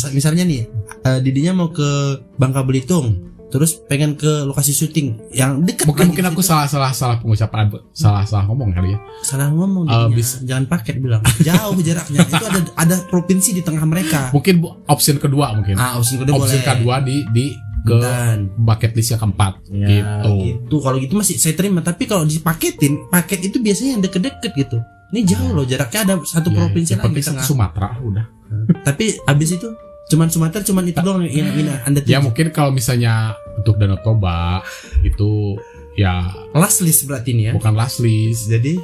[0.10, 0.62] misalnya nih
[1.02, 1.90] eh, didinya mau ke
[2.36, 7.18] Bangka Belitung terus pengen ke lokasi syuting yang dekat mungkin mungkin aku salah salah salah
[7.18, 9.00] pengucapan salah salah ngomong kali ya.
[9.20, 10.14] Salah ngomong Eh, didinya.
[10.14, 11.24] bis- jangan paket bilang.
[11.40, 12.20] Jauh jaraknya.
[12.22, 14.30] Itu ada ada provinsi di tengah mereka.
[14.30, 15.76] Mungkin bu- option kedua mungkin.
[15.76, 16.70] Ah opsi kedua option boleh.
[16.70, 17.46] kedua di di
[17.90, 18.38] ke Bintan.
[18.56, 20.76] bucket list yang keempat Ya, gitu gitu.
[20.80, 21.82] Kalau gitu masih saya terima.
[21.82, 24.78] Tapi kalau dipaketin, paket itu biasanya yang deket-deket gitu.
[25.10, 27.42] Ini jauh loh jaraknya ada satu Ya, provinsi yang lagi tengah.
[27.42, 28.26] Sumatera udah
[28.88, 29.68] Tapi abis itu
[30.08, 32.26] cuman Sumatera cuman itu doang yang ini anda ya tuju.
[32.26, 33.14] mungkin kalau misalnya
[33.56, 34.66] untuk Danau Toba
[35.00, 35.54] itu
[35.94, 37.54] ya last list berarti ini ya.
[37.54, 38.78] bukan last list Jadi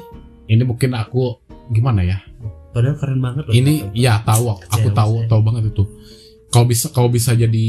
[0.46, 2.22] ini mungkin aku gimana ya
[2.70, 3.52] padahal keren banget loh.
[3.52, 5.82] ini ya tahu aku, aku tahu tahu banget itu
[6.46, 7.66] kalau bisa kalau bisa jadi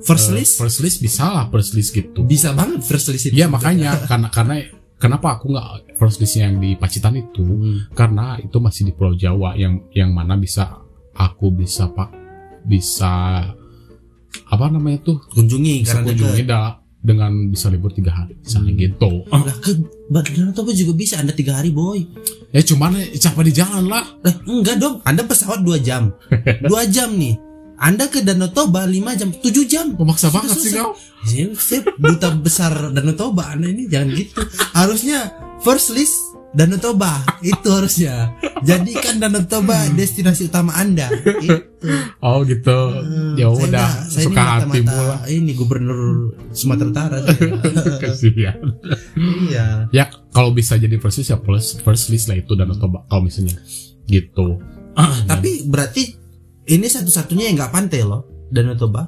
[0.00, 3.34] first eh, list first list bisa lah first list gitu bisa banget first list itu.
[3.34, 4.54] Iya makanya karena karena
[4.96, 7.78] kenapa aku nggak first list yang di Pacitan itu Hmm.
[7.92, 10.80] karena itu masih di Pulau Jawa yang yang mana bisa
[11.12, 12.12] aku bisa pak
[12.62, 13.44] bisa
[14.46, 16.50] apa namanya tuh kunjungi bisa karena kunjungi dekat.
[16.50, 18.82] da- dengan bisa libur tiga hari misalnya Hmm.
[18.82, 19.10] gitu
[20.08, 22.02] Lah ke Danau Toba juga bisa Anda tiga hari boy.
[22.50, 24.98] ya cuman capek di jalan lah Lah enggak dong.
[25.02, 26.10] Anda pesawat dua jam,
[26.66, 27.38] dua jam nih.
[27.76, 29.92] Anda ke Danau Toba lima jam, tujuh jam.
[29.92, 30.96] memaksa banget sih kau.
[31.26, 33.52] Saya, duta besar Danau Toba.
[33.52, 34.40] Anda ini jangan gitu.
[34.72, 36.16] Harusnya first list
[36.56, 37.20] Danau Toba.
[37.44, 38.32] Itu harusnya.
[38.64, 41.12] Jadikan Danau Toba destinasi utama Anda.
[41.12, 41.60] Itu
[42.24, 42.78] oh gitu.
[42.96, 46.00] Hmm, ya udah saya ini suka mata-mata hatimu lah Ini gubernur
[46.56, 47.16] Sumatera Utara
[48.00, 48.56] kasihan.
[49.20, 49.92] Iya.
[49.92, 53.28] Ya kalau bisa jadi first list ya first, first list lah itu dan Toba kalau
[53.28, 53.60] misalnya
[54.08, 54.56] gitu.
[55.28, 56.25] Tapi berarti
[56.66, 59.06] Ini satu-satunya yang nggak pantai loh Danau Toba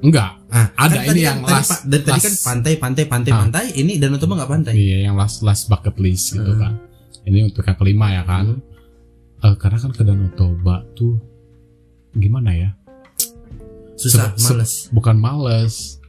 [0.00, 2.42] enggak ah, Ada, kan ini tadi yang kan, tadi, last- pa- dari tadi kan last-
[2.42, 3.38] pantai pantai pantai Ah.
[3.38, 6.58] pantai ini Danau Toba nggak pantai Iya, yang last last bucket list gitu Hmm.
[6.58, 6.72] kan.
[7.22, 8.64] Ini untuk yang kelima ya kan.
[9.38, 11.18] Eh, karena kan ke Danau Toba tuh
[12.12, 12.70] gimana ya?
[13.94, 16.00] susah Se- se- males Bukan males.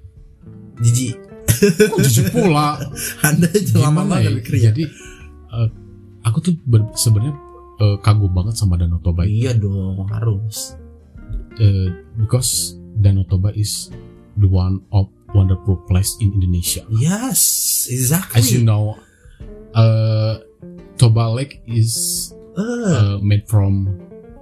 [0.79, 1.19] jijik
[1.61, 2.79] Kok jujur pula.
[3.27, 4.07] Anda lama ya?
[4.07, 4.71] banget mikirnya.
[4.71, 4.83] Jadi
[5.51, 5.67] eh,
[6.21, 6.53] aku tuh
[6.95, 7.35] sebenarnya
[7.81, 9.49] eh, kagum banget sama Danau Toba itu.
[9.49, 10.77] Iya dong harus.
[11.57, 13.89] Eh, because Danau Toba is
[14.37, 16.83] the one of wonderful place in Indonesia.
[16.91, 17.39] Yes,
[17.87, 18.37] exactly.
[18.37, 18.99] As you know,
[19.73, 20.43] uh,
[20.95, 21.91] Toba Lake is
[22.53, 22.59] uh,
[22.91, 23.87] Uh, made from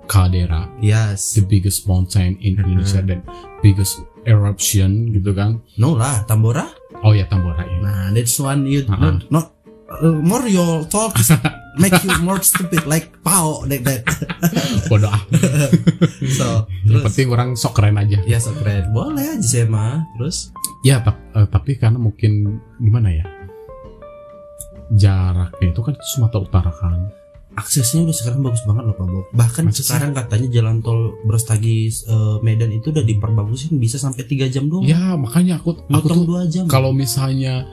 [0.10, 0.66] caldera.
[0.82, 1.38] yes.
[1.38, 3.22] the biggest mountain in Indonesia dan
[3.62, 6.66] biggest eruption gitu kan No lah, Tambora.
[7.06, 8.98] oh ya Tambora ya Nah, that's one you Uh-uh.
[8.98, 9.46] not, not
[10.02, 11.14] uh, more your talk
[11.80, 14.04] make you more stupid like Pao like that.
[14.92, 15.24] bodoh ah
[16.38, 18.92] So, yang terus penting orang sok keren aja ya so keren.
[18.92, 20.04] Boleh aja saya mah.
[20.20, 20.52] Terus
[20.84, 23.26] ya eh, tapi karena mungkin gimana ya
[24.90, 27.14] jaraknya itu kan Sumatera Utara kan
[27.60, 29.26] aksesnya udah sekarang bagus banget loh Pak Bob.
[29.36, 29.84] Bahkan sih?
[29.84, 34.88] sekarang katanya jalan tol Brastagi eh, Medan itu udah diperbagusin bisa sampai 3 jam doang.
[34.88, 36.64] ya makanya aku aku tuh 2 jam.
[36.72, 37.68] kalau misalnya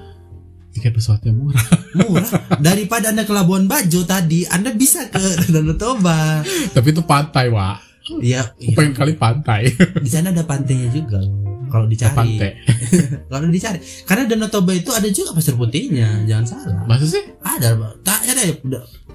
[0.76, 1.64] tiket pesawatnya murah.
[1.96, 2.28] Murah.
[2.60, 5.16] Daripada Anda ke Labuan Bajo tadi, Anda bisa ke
[5.48, 6.44] Danau Toba.
[6.70, 7.80] tapi itu pantai wa
[8.22, 9.66] Iya, Aku pengen kali pantai.
[10.04, 11.18] Di sana ada pantainya juga
[11.66, 12.14] kalau dicari.
[12.14, 12.50] Pantai.
[13.32, 13.82] Kalau dicari.
[14.06, 16.86] Karena danau toba itu ada juga pasir putihnya jangan salah.
[16.86, 17.18] Masa sih?
[17.42, 17.74] Ada
[18.06, 18.54] tak ada ya.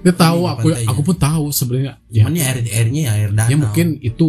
[0.04, 0.88] Dia tahu Ini aku pantainya.
[0.92, 1.92] aku pun tahu sebenarnya.
[2.12, 2.28] Ya.
[2.28, 3.48] Cuman ya air airnya ya air danau.
[3.48, 4.26] Ya mungkin itu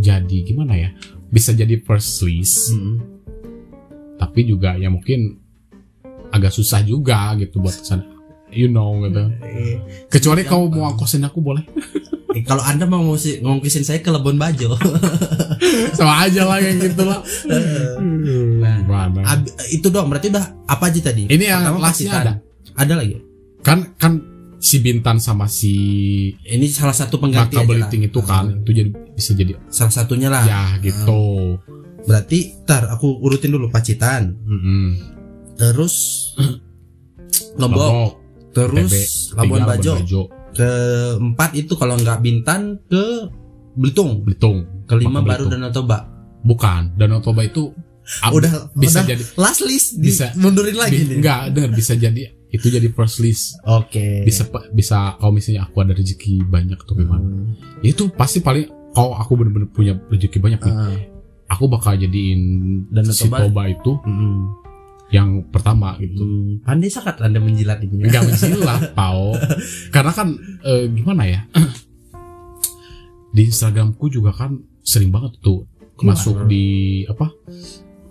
[0.00, 0.88] jadi gimana ya?
[1.28, 2.96] Bisa jadi first list Hmm.
[4.16, 5.44] tapi juga ya mungkin
[6.28, 8.04] agak susah juga gitu buat ke sana.
[8.48, 9.26] You know gitu.
[10.08, 10.70] Kecuali Gampang.
[10.70, 11.66] kau mau angkosin aku boleh.
[12.32, 14.76] Eh, kalau anda mau ngungsi- ngongkisin saya ke Labuan Bajo.
[15.98, 17.20] Sama aja lah kayak gitu lah.
[18.60, 19.20] Nah, Gimana?
[19.24, 21.26] ab- itu dong berarti udah apa aja tadi?
[21.26, 22.32] Ini yang Pertama lastnya ada.
[22.72, 23.16] ada lagi?
[23.60, 24.12] Kan kan
[24.56, 25.74] si Bintan sama si
[26.44, 27.56] ini salah satu pengganti.
[27.58, 28.60] Belitung itu kan Hmm.
[28.62, 30.44] itu jadi bisa jadi salah satunya lah.
[30.44, 31.56] Ya gitu.
[32.04, 34.36] Berarti tar aku urutin dulu Pacitan.
[34.38, 35.15] Mm-mm.
[35.56, 35.94] Terus
[37.56, 38.12] Lombok, Lombok
[38.52, 38.94] terus TB,
[39.36, 40.20] Labuan tiga, Bajo
[40.52, 43.04] keempat itu kalau nggak Bintan ke
[43.74, 45.60] Belitung Belitung kelima Bangka baru Belitung.
[45.62, 45.98] Danau Toba
[46.42, 47.72] bukan Danau Toba itu
[48.22, 51.16] ab- udah bisa udah jadi last list bisa- bisa mundurin lagi bi- nih.
[51.18, 54.22] enggak dengar bisa jadi itu jadi first list Oke.
[54.22, 57.52] bisa pa- bisa kalau misalnya aku ada rezeki banyak tuh gimana Hmm.
[57.82, 60.96] itu pasti paling kalau aku bener-bener punya rezeki banyak nih Ah.
[61.50, 62.40] aku bakal jadiin
[62.88, 63.44] Danau si Toba.
[63.44, 64.64] Toba itu Hmm.
[65.08, 66.58] Yang pertama gitu Hmm.
[66.60, 68.04] Pandai sangat anda menjilat ini.
[68.04, 69.38] nggak menjilat pau
[69.88, 71.40] karena kan eh, gimana ya
[73.30, 75.66] di Instagramku juga kan sering banget tuh
[75.98, 76.48] masuk Keluar.
[76.48, 76.64] di
[77.04, 77.26] apa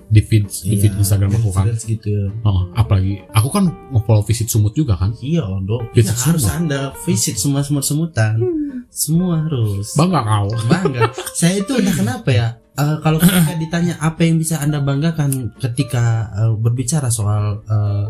[0.05, 2.29] di feed di feed Iya, Instagram aku kan gitu.
[2.41, 5.89] Oh, apalagi aku kan nge-follow visit sumut juga kan Iya, dong.
[5.91, 8.37] Visit Ya, harus anda visit semua semut semutan.
[8.87, 9.97] Semua harus.
[9.97, 11.09] bangga kau bangga.
[11.33, 12.47] Saya itu udah kenapa ya?
[12.75, 16.03] Eh, kalau ketika ditanya apa yang bisa anda banggakan ketika
[16.35, 18.05] eh, berbicara soal eh,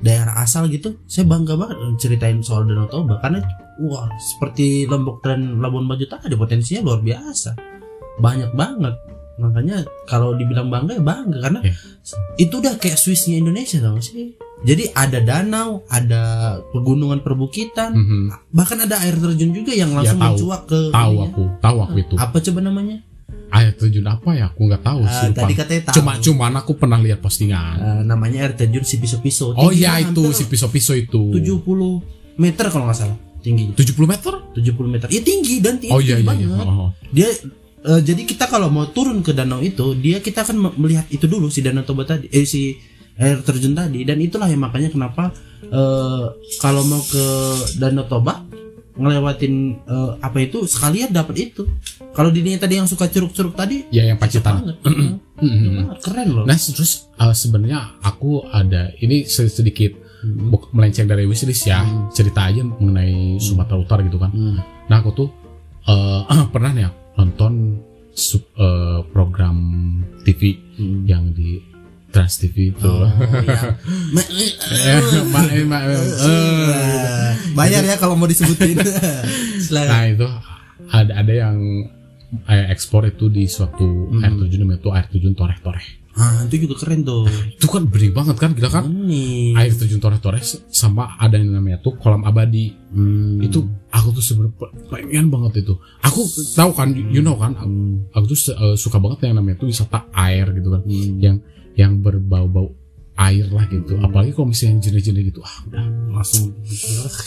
[0.00, 3.44] daerah asal gitu, saya bangga banget ceritain soal Danau Toba karena
[3.78, 7.52] wah seperti Lombok dan Labuan Bajo tadi potensinya luar biasa,
[8.18, 8.96] banyak banget.
[9.36, 11.72] Makanya kalau dibilang bangga ya bangga karena Ya.
[12.36, 14.36] itu udah kayak Swissnya Indonesia tau sih.
[14.62, 16.22] Jadi ada danau, ada
[16.70, 18.22] pegunungan perbukitan, Mhm.
[18.54, 20.26] bahkan ada air terjun juga yang langsung tahu.
[20.32, 21.26] mencuak ke tahu ininya.
[21.28, 22.96] aku tahu aku itu Apa coba namanya?
[23.52, 25.38] Air terjun apa ya aku nggak tahu sih Ah, lupa.
[25.38, 25.94] tadi katanya tahu.
[25.94, 29.52] cuma cuman aku pernah lihat postingan Ah, namanya air terjun si piso-piso.
[29.52, 31.62] oh Tingginya iya itu si pisau-pisau itu 70
[32.34, 33.74] meter kalau nggak salah tingginya.
[33.74, 35.06] 70 meter 70 meter.
[35.08, 36.46] Iya tinggi dan tinggi, oh iya iya, banget.
[36.46, 36.56] iya.
[36.58, 36.90] Oh, oh.
[37.08, 37.28] Dia
[37.82, 41.24] eh, jadi kita kalau mau turun ke danau itu, dia kita akan me- melihat itu
[41.24, 42.78] dulu si danau Toba tadi, eh si
[43.14, 46.24] air terjun tadi dan itulah yang makanya kenapa eh,
[46.56, 47.24] kalau mau ke
[47.76, 48.46] danau Toba
[48.92, 51.64] ngelewatin eh, apa itu sekalian dapat itu.
[52.12, 54.76] Kalau dirinya tadi yang suka curug-curug tadi ya yang pacitan
[55.98, 56.44] keren loh.
[56.44, 60.54] Nah terus uh, sebenarnya aku ada ini se- sedikit Hmm.
[60.70, 62.06] melenceng dari wishlist ya Hmm.
[62.14, 64.30] cerita aja mengenai Sumatera Utara gitu kan.
[64.30, 64.54] Hmm.
[64.86, 65.28] Nah aku tuh
[65.90, 66.22] uh,
[66.54, 67.82] pernah nih ya nonton
[68.14, 69.58] sub- uh, program
[70.22, 71.02] TV Hmm.
[71.10, 71.58] yang di
[72.12, 72.84] Trans TV itu.
[72.84, 73.08] Oh,
[73.42, 73.72] ya.
[74.12, 75.24] Eh, eh,
[75.64, 77.30] ma- eh, eh.
[77.52, 78.76] Bayar ya kalau mau disebutin.
[79.72, 80.28] Nah itu
[80.86, 81.56] ada ada yang
[82.44, 84.20] eh, ekspor itu di suatu Hmm.
[84.20, 85.86] air terjun namanya itu air terjun toreh-toreh.
[86.12, 87.24] Ah, itu juga keren tuh.
[87.24, 88.84] Itu kan bening banget kan gila kan?
[88.84, 89.56] Ini.
[89.56, 93.40] air terjun toreh-toreh sama ada yang namanya tuh kolam abadi Hmm.
[93.40, 96.20] itu aku tuh sebenarnya pe- pengen banget itu aku
[96.52, 98.12] tahu kan you know kan aku, Hmm.
[98.12, 101.16] aku tuh eh, suka banget yang namanya tuh wisata air gitu kan Hmm.
[101.18, 101.36] yang
[101.78, 102.72] yang berbau-bau
[103.20, 105.84] air lah gitu apalagi kalau misalnya yang jenis-jenis gitu ah udah
[106.16, 106.56] langsung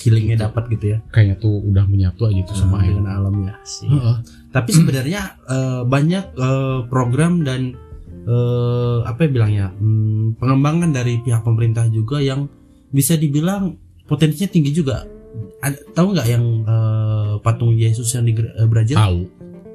[0.02, 3.86] healingnya dapat gitu ya kayaknya tuh udah menyatu aja tuh sama air dengan alamnya sih.
[3.86, 4.18] Heeh.
[4.50, 7.78] Tapi sebenarnya eh, banyak eh, program dan
[8.26, 12.50] eh, apa ya bilangnya hmm, pengembangan dari pihak pemerintah juga yang
[12.90, 13.78] bisa dibilang
[14.10, 15.06] potensinya tinggi juga.
[15.62, 18.98] Ada, tahu nggak yang eh, patung Yesus yang di eh, Brazil?
[18.98, 19.20] tahu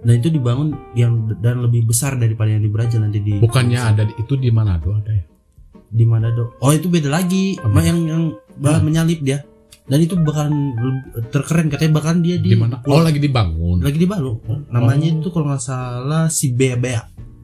[0.01, 4.03] Nah itu dibangun yang dan lebih besar daripada yang di Brazil nanti di bukannya ada
[4.17, 5.25] itu di Manado ada ya
[5.91, 6.63] di mana dok?
[6.63, 7.67] Oh itu beda lagi, Apa?
[7.67, 8.23] Ma, yang yang
[8.57, 8.85] bakal Ah.
[8.87, 9.43] menyalip dia.
[9.91, 10.71] Dan itu bakalan
[11.35, 14.39] terkeren katanya bakalan dia di di mana oh lagi dibangun lagi di Balu.
[14.71, 15.19] Namanya Oh.
[15.19, 17.03] itu kalau nggak salah si Bea Bea.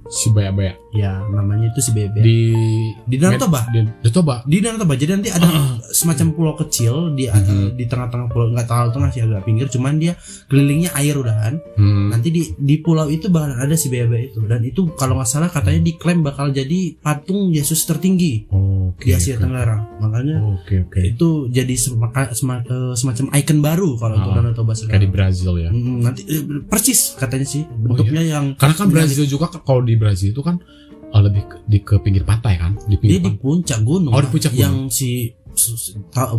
[0.08, 2.08] Si baya-baya Ya namanya itu si Bea.
[2.10, 2.56] di
[3.04, 3.68] Di Danau Toba.
[3.68, 4.94] di, di Toba Di Danau Toba.
[4.94, 5.44] Jadi nanti ada
[5.86, 7.74] semacam pulau kecil di Mhm.
[7.74, 9.68] di tengah-tengah pulau nggak terlalu tengah sih agak pinggir.
[9.68, 11.60] Cuman dia kelilingnya air udahan.
[11.74, 12.08] Hmm.
[12.08, 14.40] Nanti di di pulau itu bakalan ada si Bea itu.
[14.42, 19.02] Dan itu kalau nggak salah katanya diklaim bakal jadi patung Yesus tertinggi Oke.
[19.02, 19.42] di Asia oke.
[19.42, 19.76] Tenggara.
[19.98, 21.00] Makanya Oke oke.
[21.02, 24.84] itu jadi semaka- sema- eh, semacam ikon baru kalau untuk Ah, Danau Toba Kayak di
[24.88, 25.12] sekarang.
[25.12, 25.68] Brazil ya.
[25.70, 28.88] Nanti eh, persis katanya sih bentuknya yang Karena kan.
[28.88, 30.60] Brazil juga kalau di Brazil itu kan
[31.06, 34.18] eh, lebih ke, di ke pinggir pantai kan, di dia pinggir di puncak gunung Oh,
[34.18, 34.62] di puncak gunung.
[34.62, 35.32] yang si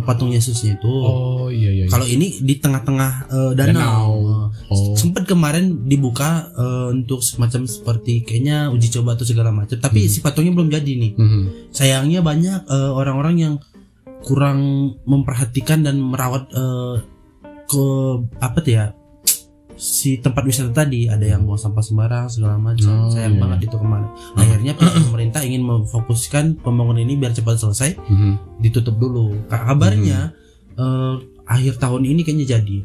[0.00, 1.84] patung Yesusnya itu Oh iya iya.
[1.84, 1.90] iya.
[1.90, 4.10] kalau ini di tengah-tengah eh, danau, Danau.
[4.14, 4.92] Eh, Oh.
[4.94, 10.10] sempat kemarin dibuka eh, untuk semacam seperti kayaknya uji coba atau segala macam tapi Hmm.
[10.10, 11.42] si patungnya belum jadi nih Mhm.
[11.70, 13.54] sayangnya banyak orang-orang yang
[14.20, 14.58] kurang
[15.02, 16.96] memperhatikan dan merawat eh,
[17.64, 17.84] ke
[18.38, 18.84] apa tuh ya
[19.78, 23.58] si tempat wisata tadi ada yang buang sampah sembarang segala macam Oh, sayang iya, banget
[23.64, 28.58] itu kemarin akhirnya pihak pemerintah ingin memfokuskan pembangunan ini biar cepat selesai Mhm.
[28.58, 30.34] ditutup dulu Ka- kabarnya
[30.74, 31.14] eh,
[31.44, 32.78] akhir tahun ini kayaknya jadi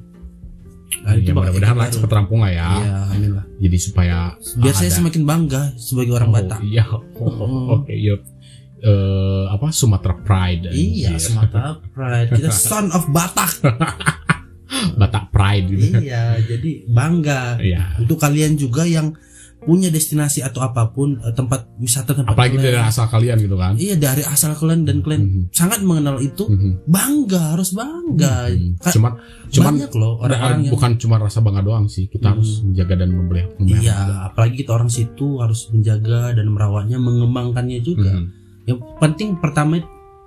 [0.94, 2.70] Nah, Ya, mudah-mudahan lah cepet rampung lah ya.
[2.78, 3.46] Iya, amin lah.
[3.58, 6.60] Jadi supaya Biar saya semakin bangga sebagai orang Oh, Batak.
[6.62, 6.86] Iya.
[7.18, 7.66] Oh, Mm.
[7.74, 8.14] Oke, iya.
[8.78, 10.70] Eh, apa Sumatera Pride.
[10.70, 11.18] Iya.
[11.18, 12.38] Sumatera Pride.
[12.38, 13.52] Kita son of Batak.
[15.00, 15.98] Batak Pride gitu.
[16.00, 17.58] iya, jadi bangga.
[17.58, 17.98] Iya.
[17.98, 19.14] Untuk kalian juga yang
[19.60, 23.56] punya destinasi atau apa pun eh, tempat wisata tempat apalagi kalian- dari asal kalian gitu
[23.56, 25.44] kan iya dari asal kalian dan kalian Mhm.
[25.50, 26.84] sangat mengenal itu Mhm.
[26.84, 28.76] bangga harus bangga Mhm.
[28.76, 29.12] Ka- cuman
[29.48, 32.34] cuman banyak loh orang-orang yang bukan cuma rasa bangga doang sih kita Hmm.
[32.36, 38.12] harus menjaga dan membeli iya apalagi kita orang situ harus menjaga dan merawatnya mengembangkannya juga
[38.12, 38.26] Mhm.
[38.66, 39.80] yang penting pertama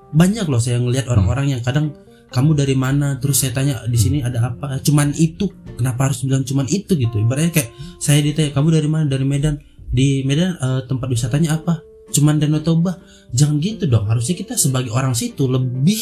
[0.09, 1.93] banyak loh saya ngelihat orang-orang yang kadang
[2.37, 3.16] kamu dari mana?
[3.16, 4.76] Terus saya tanya di sini ada apa?
[4.78, 5.49] Cuman itu.
[5.74, 6.93] Kenapa harus bilang cuman itu?
[6.93, 7.16] Gitu.
[7.16, 9.05] Ibaratnya kayak saya ditanya kamu dari mana?
[9.07, 9.57] Dari Medan.
[9.89, 11.80] Di Medan eh, tempat wisatanya apa?
[12.07, 13.01] Cuman Danau Toba.
[13.32, 14.05] Jangan gitu dong.
[14.05, 15.99] Harusnya kita sebagai orang situ lebih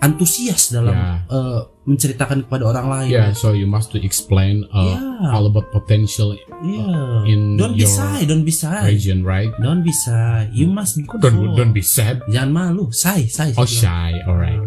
[0.00, 1.22] antusias dalam Ya.
[1.28, 3.10] eh, menceritakan kepada orang lain.
[3.12, 5.30] Yeah, so you must to explain uh, Yeah.
[5.30, 7.22] all about potential Yeah.
[7.24, 8.88] in don't be your shy don't be shy.
[8.88, 9.52] region, right?
[9.60, 10.48] don't be shy.
[10.50, 12.24] You must Don't don't be sad.
[12.26, 12.88] Jangan malu.
[12.90, 13.68] Shy shy bilang.
[13.68, 14.10] shy.
[14.24, 14.60] Alright.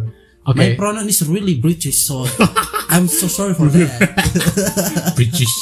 [0.49, 0.73] My Okay.
[0.75, 2.25] pronoun is really British, so
[2.93, 3.85] I'm so sorry for that.
[5.17, 5.53] British.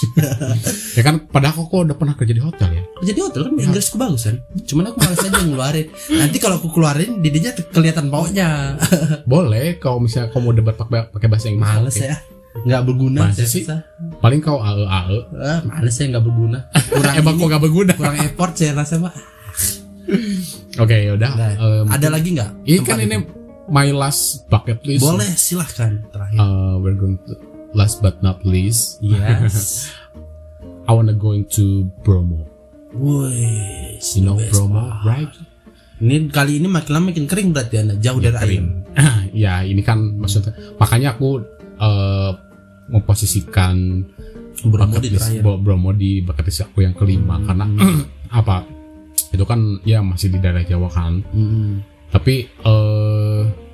[0.93, 2.83] ya kan padahal aku udah pernah kerja di hotel ya.
[3.03, 4.39] Jadi hotel kan Inggrisku bagus kan.
[4.63, 5.88] Cuman aku malas aja ngeluarin.
[6.09, 8.79] Nanti kalau aku keluarin, didinya kelihatan baunya.
[9.27, 11.67] Boleh kalau misalnya kamu debat pakai pakai bahasa Inggris.
[11.67, 12.05] Males oke.
[12.05, 12.15] ya.
[12.57, 13.21] Nggak berguna.
[13.27, 13.61] Masa sih?
[13.61, 13.77] rasa.
[14.17, 15.17] Paling kau ae ae.
[15.35, 16.59] Ah, males ya nggak berguna.
[16.88, 17.91] Kurang Emang ini, kok gak berguna?
[17.93, 19.13] kurang effort saya rasa pak.
[20.77, 21.31] Oke, yaudah.
[21.35, 22.49] Nah, Em, ada lagi nggak?
[22.63, 23.05] ini tempat kan itu?
[23.05, 23.15] ini
[23.68, 25.03] my last bucket list.
[25.03, 26.38] Boleh silahkan terakhir.
[26.39, 27.36] Uh, we're going to
[27.72, 28.99] last but not least.
[28.99, 29.88] yes.
[30.88, 32.47] I wanna going to Bromo.
[32.95, 35.28] Woi, You know Bromo, right?
[35.99, 38.63] Ini kali ini makin lama makin kering berarti anda jauh dari air.
[39.36, 41.43] Ya ini kan maksudnya makanya aku
[41.78, 42.32] uh,
[42.88, 44.07] memposisikan
[44.63, 45.41] Bromo bucket di list terakhir.
[45.43, 47.68] Bro- Bromo di bucket list aku yang kelima karena
[48.39, 48.65] apa
[49.30, 51.84] itu kan ya masih di daerah Jawa kan Mm-mm.
[52.09, 53.06] tapi eh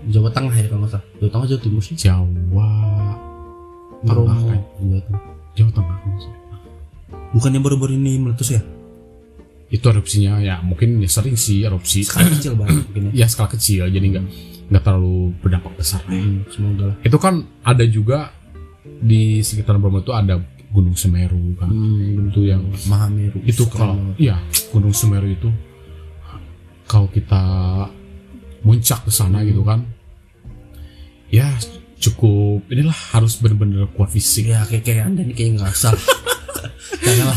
[0.04, 1.06] Jawa Tengah ya kalau nggak salah.
[1.16, 1.96] Jawa Tengah Jawa Timur sih.
[1.96, 2.26] Jawa
[4.04, 5.22] Tengah kan Jawa Tengah.
[5.54, 6.40] Jawa Tengah kalau nggak salah.
[7.32, 8.62] Bukan yang baru-baru ini meletus ya?
[9.74, 13.26] itu erupsinya ya mungkin ya sering sih erupsi Skala kecil banget mungkin ya.
[13.26, 14.26] ya skala kecil jadi nggak
[14.70, 16.22] nggak terlalu berdampak besar lah ya.
[16.22, 16.96] Hmm, semoga lah.
[17.02, 17.34] itu kan
[17.66, 18.30] ada juga
[19.02, 20.38] di sekitar Bromo itu ada
[20.70, 23.42] Gunung Semeru kan Hmm, itu yang Mahameru.
[23.50, 24.38] itu kalau iya
[24.70, 25.50] Gunung Semeru itu
[26.86, 27.42] kalau kita
[28.64, 29.84] muncak ke sana gitu kan
[31.28, 31.52] ya
[32.00, 36.00] cukup inilah harus benar-benar kuat fisik ya kayak kayak anda nih kayak nggak salah.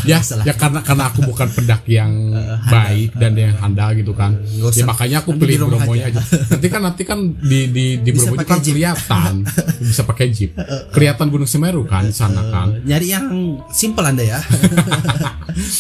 [0.07, 0.47] Ya salah.
[0.47, 2.31] ya karena karena aku bukan pendaki yang
[2.75, 4.71] baik dan yang handal gitu kan usah.
[4.79, 6.23] ya makanya aku rumah Bromonya aja.
[6.23, 8.73] nanti kan nanti kan di di di Bisa Bromo itu kan jeep.
[8.79, 9.33] kelihatan
[9.91, 10.55] bisa pakai jeep
[10.95, 13.27] kelihatan Gunung Semeru kan di sana kan Nyari yang
[13.75, 14.39] simple anda ya.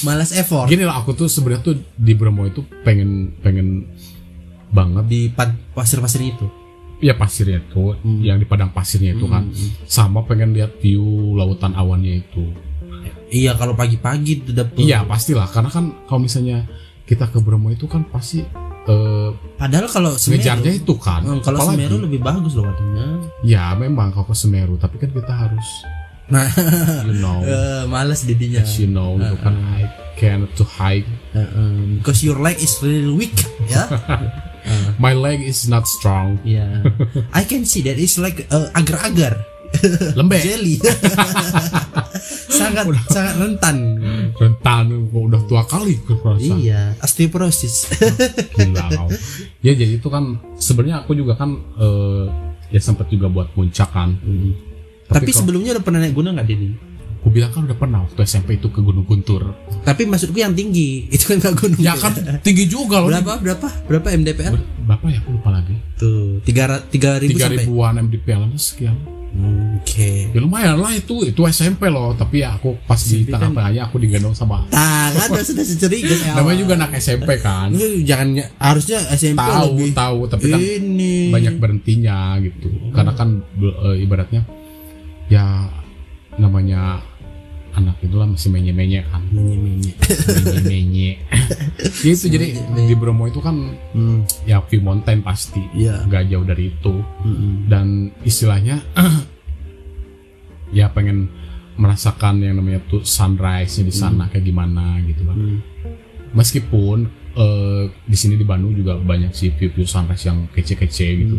[0.03, 0.67] Malas effort.
[0.67, 3.87] gini lah aku tuh sebenarnya tuh di Bromo itu pengen pengen
[4.69, 5.05] banget.
[5.07, 5.21] Di
[5.73, 6.47] pasir-pasir itu.
[6.97, 7.93] ya pasirnya itu
[8.25, 9.53] yang di padang pasirnya itu kan.
[9.85, 11.05] Sama pengen lihat view
[11.35, 12.49] lautan awannya itu.
[13.27, 14.81] Iya kalau pagi-pagi itu dapet.
[14.81, 15.45] iya pastilah.
[15.47, 16.65] Karena kan kalau misalnya
[17.05, 18.41] kita ke Bromo itu kan pasti
[18.87, 21.21] eh, Padahal kalau ngejarnya Semeru, itu kan.
[21.21, 23.07] Hmm, kalau Apalagi- Semeru lebih bagus loh katanya.
[23.45, 24.75] ya memang kalau ke Semeru.
[24.77, 25.69] Tapi kan kita harus
[26.27, 26.43] Nah,
[27.07, 28.59] you know eh, males didinya.
[28.59, 29.87] as you know itu kan I
[30.17, 31.07] can to hike.
[31.31, 33.37] Eh, eh, because your leg is really weak,
[33.69, 33.85] ya.
[34.97, 36.83] my leg is not strong Ya.
[37.39, 39.37] I can see that it's like uh, agar-agar.
[40.15, 40.79] lembek Jelly.
[42.49, 43.77] sangat sangat rentan.
[44.33, 47.91] rentan udah tua kali gue rasa Iya, osteoporosis.
[48.53, 49.09] gila kau
[49.61, 50.25] ya jadi itu kan
[50.57, 52.25] sebenarnya aku juga kan eh,
[52.69, 54.17] ya sempat juga buat puncak kan
[55.07, 56.69] Tapi kalau- sebelumnya udah pernah naik gunung nggak Dini?
[57.27, 59.51] Aku bilang kan udah pernah waktu SMP itu ke Gunung Guntur
[59.83, 61.83] Tapi maksudku yang tinggi, itu kan nggak gunung.
[61.83, 64.55] ya kan tinggi juga loh berapa berapa berapa MDPL?
[64.55, 67.59] Ber- berapa ya aku lupa lagi Tuh, tiga tiga ribu tiga sampai.
[67.61, 68.95] ribuan MDPL sekian
[69.77, 70.31] Oke.
[70.31, 73.57] ya lumayan lah itu itu SMP loh tapi ya aku pas di SMP tengah kan-
[73.59, 76.39] tengahnya aku digendong sama Tangan udah sudah secerigus ya.
[76.39, 81.15] namanya juga anak SMP kan Ini jangan harusnya SMP tahu lebih tahu tapi kan ini
[81.29, 84.47] banyak berhentinya gitu karena kan eh, ibaratnya
[85.27, 85.69] ya
[86.37, 87.03] namanya
[87.77, 89.21] anak itulah masih menye-menye kan.
[89.29, 89.93] Menye-menye.
[90.33, 91.11] menye-menye.
[92.05, 92.57] Gitu jadi
[92.89, 95.61] di Bromo itu kan Hmm, ya view mountain pasti.
[95.77, 96.09] Iya.
[96.09, 96.95] nggak jauh dari itu.
[97.23, 97.69] Mm-mm.
[97.69, 98.81] dan istilahnya
[100.79, 101.29] ya pengen
[101.77, 105.37] merasakan yang namanya tuh sunrise di sana kayak gimana gitu kan.
[105.37, 105.59] Hmm.
[106.33, 107.05] meskipun
[107.37, 111.37] eh, di sini di Bandung juga banyak sih view-view sunrise yang kece-kece gitu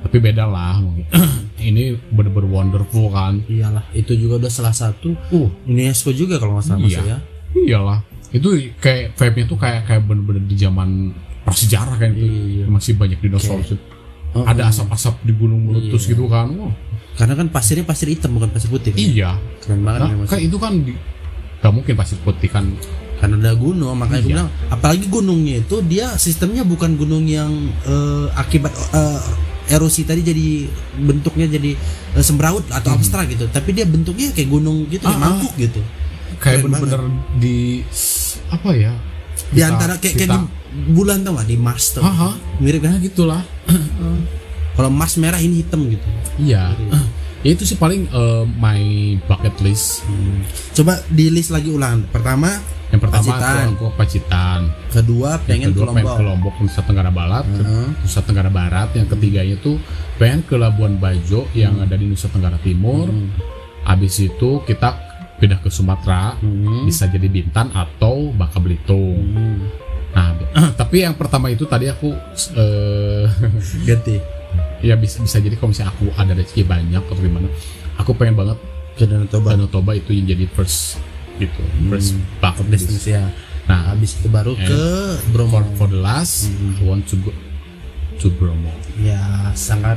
[0.00, 1.04] tapi beda lah mungkin.
[1.60, 6.66] ini bener-bener wonderful kan Iyalah, itu juga udah salah satu uh UNESCO juga kalau nggak
[6.66, 7.00] salah Iya.
[7.04, 7.18] Ya.
[7.52, 7.98] iyalah
[8.30, 8.48] itu
[8.78, 12.64] kayak vibe-nya tuh kayak kayak bener-bener di zaman prasejarah kan itu Iya.
[12.66, 13.76] masih banyak dinosaurus
[14.30, 16.10] Oh, ada asap-asap di gunung meletus Iya.
[16.14, 16.70] gitu kan Wah,
[17.18, 18.94] Karena kan pasirnya pasir hitam bukan pasir putih.
[18.94, 18.98] kan?
[19.02, 20.94] iya Keren banget Nah, kan itu kan di,
[21.58, 22.64] gak mungkin pasir putih kan
[23.18, 24.32] karena ada gunung makanya gue Iya.
[24.32, 27.52] bilang apalagi gunungnya itu dia sistemnya bukan gunung yang
[27.84, 29.20] eh, akibat eh,
[29.70, 30.66] erosi tadi jadi
[30.98, 31.70] bentuknya jadi
[32.12, 33.46] eh, sembraut atau abstrak gitu.
[33.46, 35.14] Tapi dia bentuknya kayak gunung gitu Hmm.
[35.14, 35.22] Ah, ah.
[35.32, 35.80] mangkuk gitu.
[36.36, 37.00] Kayak bener-bener
[37.36, 37.86] di
[38.48, 38.92] apa ya?
[39.50, 40.38] Di kita- antara kayak, kayak di
[40.90, 42.98] bulan tau gak di Mars tuh Haha, mirip kan?
[42.98, 43.42] Gitulah.
[44.72, 46.06] Kalau Mars merah ini hitam gitu.
[46.38, 46.72] Iya.
[47.40, 48.82] Ya itu sih paling eh, my
[49.24, 50.04] bucket list.
[50.72, 52.04] Coba di list lagi ulang.
[52.08, 52.60] Pertama
[52.90, 53.66] yang pertama Pacitan.
[53.70, 54.60] aku ke Pacitan.
[54.90, 57.44] Kedua pengen yang ke kedua pengen Lombok ke Lombok Nusa Tenggara Barat.
[57.46, 57.88] Ke Heeh.
[58.02, 58.88] Nusa Tenggara Barat.
[58.98, 59.76] Yang ketiganya tuh
[60.18, 63.06] pengen ke Labuan Bajo yang ada di Nusa Tenggara Timur.
[63.86, 64.98] Habis itu kita
[65.38, 66.34] pindah ke Sumatera.
[66.42, 66.84] Hmm.
[66.84, 69.22] bisa jadi Bintan atau Bangka Belitung.
[69.22, 69.70] Hmm.
[70.10, 70.34] nah
[70.80, 72.10] tapi yang pertama itu tadi aku
[72.58, 73.24] eh,
[73.88, 74.18] ganti.
[74.82, 77.46] Ya bisa bisa jadi kalau misalnya aku ada rezeki banyak atau gimana
[78.00, 78.58] aku pengen banget
[78.98, 79.54] ke Danau Toba.
[79.54, 80.98] Danau Toba itu yang jadi first
[81.40, 81.62] gitu.
[81.88, 83.24] First bucket list ya.
[83.64, 84.82] Nah habis itu baru Eh, ke
[85.30, 85.50] Bromo.
[85.50, 87.30] for, for the last I want to go
[88.16, 88.68] to Bromo.
[88.96, 89.18] Ya
[89.52, 89.96] sangat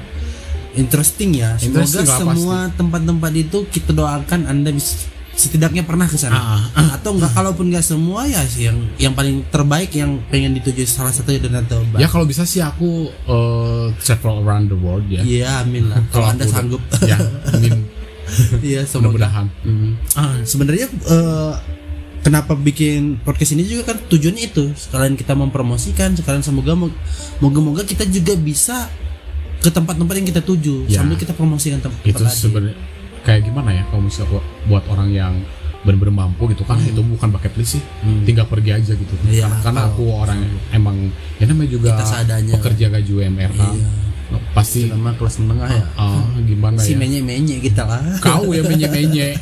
[0.74, 1.54] interesting ya.
[1.56, 6.38] Semoga Interesting semua tempat-tempat itu kita doakan anda bisa setidaknya pernah ke sana.
[6.72, 10.86] Ah, atau enggak kalaupun enggak semua ya sih yang yang paling terbaik yang pengen dituju
[10.86, 11.98] salah satu Danau Toba.
[11.98, 15.26] Ya kalau bisa sih aku eh, travel around the world ya.
[15.26, 16.06] Iya, amin lah.
[16.14, 16.82] Kalau anda udah- sanggup.
[17.02, 17.18] ya
[17.50, 17.82] amin
[18.64, 19.14] Iya, semoga.
[19.14, 19.92] mudah-mudahan Hmm.
[20.14, 21.54] Ah, sebenarnya eh,
[22.22, 26.96] kenapa bikin podcast ini juga kan tujuannya itu sekalian kita mempromosikan, sekalian semoga mo-
[27.40, 28.88] moga-moga kita juga bisa
[29.60, 31.00] ke tempat-tempat yang kita tuju Ya.
[31.00, 32.76] sambil kita promosikan tempat itu sebenarnya
[33.22, 35.34] kayak gimana ya kalau misalnya buat- orang yang
[35.82, 38.24] benar-benar mampu gitu kan itu bukan bucket list sih Hmm.
[38.24, 40.96] tinggal pergi aja gitu Iya, karena, karena aku orang yang emang
[41.38, 41.92] ya namanya juga
[42.54, 43.88] pekerja gaji UMR kan Iya.
[44.54, 45.86] Pasti Nama kelas menengah ya.
[45.96, 48.02] ah, gimana Si ya menye-menye kita lah.
[48.20, 49.34] kau yang menye-menye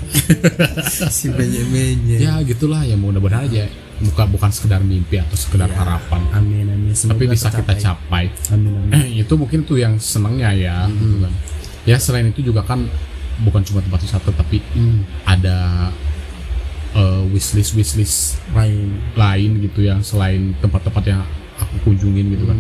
[1.12, 2.18] si menye-menye.
[2.18, 3.68] ya gitulah ya mudah-mudahan aja
[4.02, 6.90] bukan bukan sekedar mimpi atau sekedar harapan Amin amin.
[6.92, 8.32] Semoga tapi bisa kita tercapai.
[8.32, 8.92] capai Amin amin.
[8.96, 11.34] Eh, itu mungkin tuh yang senangnya ya gitu kan.
[11.84, 12.88] ya selain itu juga kan
[13.42, 15.04] bukan cuma tempat wisata tapi Hmm.
[15.24, 15.92] ada
[16.94, 18.96] eh, wishlist wishlist Lain.
[19.14, 21.22] lain gitu yang selain tempat-tempat yang
[21.56, 22.58] aku kunjungin gitu kan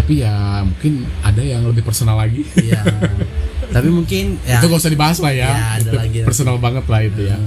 [0.00, 2.40] tapi ya mungkin ada yang lebih personal lagi.
[2.56, 2.80] Iya.
[3.70, 4.58] Tapi mungkin ya.
[4.58, 6.18] Itu gak usah dibahas lah ya, Ya, ada Itu lagi.
[6.26, 7.38] personal banget lah itu ya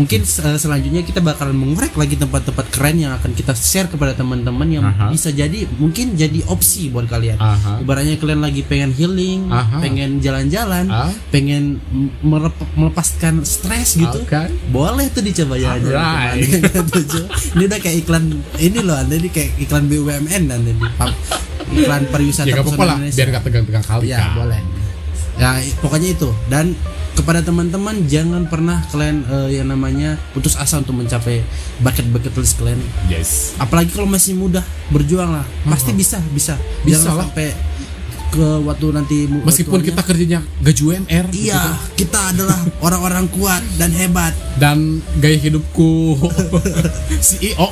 [0.00, 4.64] Mungkin eh, selanjutnya kita bakalan mengorek lagi tempat-tempat keren yang akan kita share kepada teman-teman
[4.72, 5.12] yang Aha.
[5.12, 7.36] bisa jadi mungkin jadi opsi buat kalian.
[7.36, 7.84] Aha.
[7.84, 9.76] Ibaratnya kalian lagi pengen healing, Aha.
[9.84, 11.12] pengen jalan-jalan, Ah.
[11.28, 11.84] pengen
[12.74, 14.24] melepaskan stres gitu.
[14.24, 14.48] Oke.
[14.72, 15.76] Boleh tuh dicoba ya.
[15.76, 16.48] Alright.
[17.54, 18.24] ini udah kayak iklan
[18.56, 20.80] ini loh, Anda ini kayak iklan BUMN dan ini
[21.70, 24.60] iklan pariwisata ya gak apa-apa lah biar gak tegang-tegang kali Ya kan boleh.
[25.40, 26.76] Ya pokoknya itu dan
[27.20, 31.44] kepada teman-teman jangan pernah kalian eh, yang namanya putus asa untuk mencapai
[31.78, 32.80] bucket bucket list kalian.
[33.12, 37.28] yes Apalagi kalau masih muda berjuang lah pasti bisa bisa Bisa Jangan lah.
[37.28, 37.48] sampai
[38.30, 41.74] ke waktu nanti meskipun tuanya, kita kerjanya gaji UMR gitu iya kan.
[41.98, 44.30] kita adalah orang-orang kuat dan hebat.
[44.54, 46.14] dan gaya hidupku
[47.26, 47.68] CEO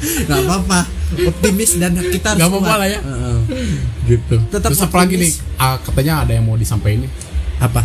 [0.00, 0.80] Nggak apa-apa
[1.26, 3.00] optimis dan kita harus Nggak apa-apa lah ya.
[3.02, 3.38] Heeh.
[4.08, 5.32] gitu Tetap terus apa lagi nih.
[5.58, 7.12] Ah, katanya ada yang mau disampaikan nih
[7.60, 7.82] Apa?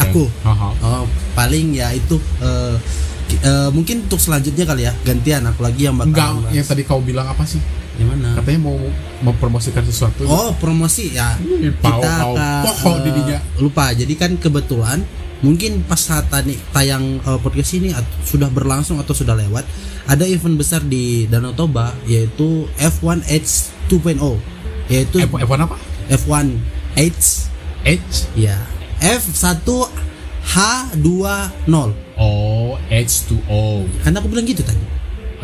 [0.00, 0.26] Aku.
[0.42, 0.68] Haha.
[0.80, 2.18] Oh, paling ya itu
[3.24, 6.52] ki- eh, mungkin untuk selanjutnya kali ya gantian aku lagi yang bakal enggak bahas.
[6.52, 7.58] yang tadi kau bilang apa sih
[7.94, 8.34] Gimana?
[8.36, 8.76] katanya mau
[9.22, 12.34] mempromosikan sesuatu Oh promosi ya Ih, pau, pau.
[12.34, 13.38] eh, didinya.
[13.56, 15.00] lupa jadi kan kebetulan
[15.40, 19.64] mungkin pas saat tadi tayang eh, podcast ini at- sudah berlangsung atau sudah lewat
[20.04, 23.48] ada event besar di Danau Toba yaitu F1 H
[23.88, 24.20] 2.0
[24.86, 25.76] yaitu F, F1 apa
[26.12, 26.46] F1
[26.92, 27.48] H
[27.80, 28.04] H
[28.34, 28.58] ya
[29.04, 29.68] F1
[30.44, 31.76] H20
[32.16, 32.30] O
[32.88, 33.64] H2O
[34.00, 34.80] kan aku bilang gitu tadi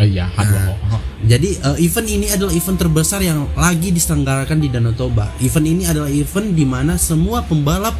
[0.00, 1.00] oh iya H2O Nah.
[1.20, 5.28] Jadi eh, event ini adalah event terbesar yang lagi diselenggarakan di Danau Toba.
[5.38, 7.92] Event ini adalah event di mana semua pembalap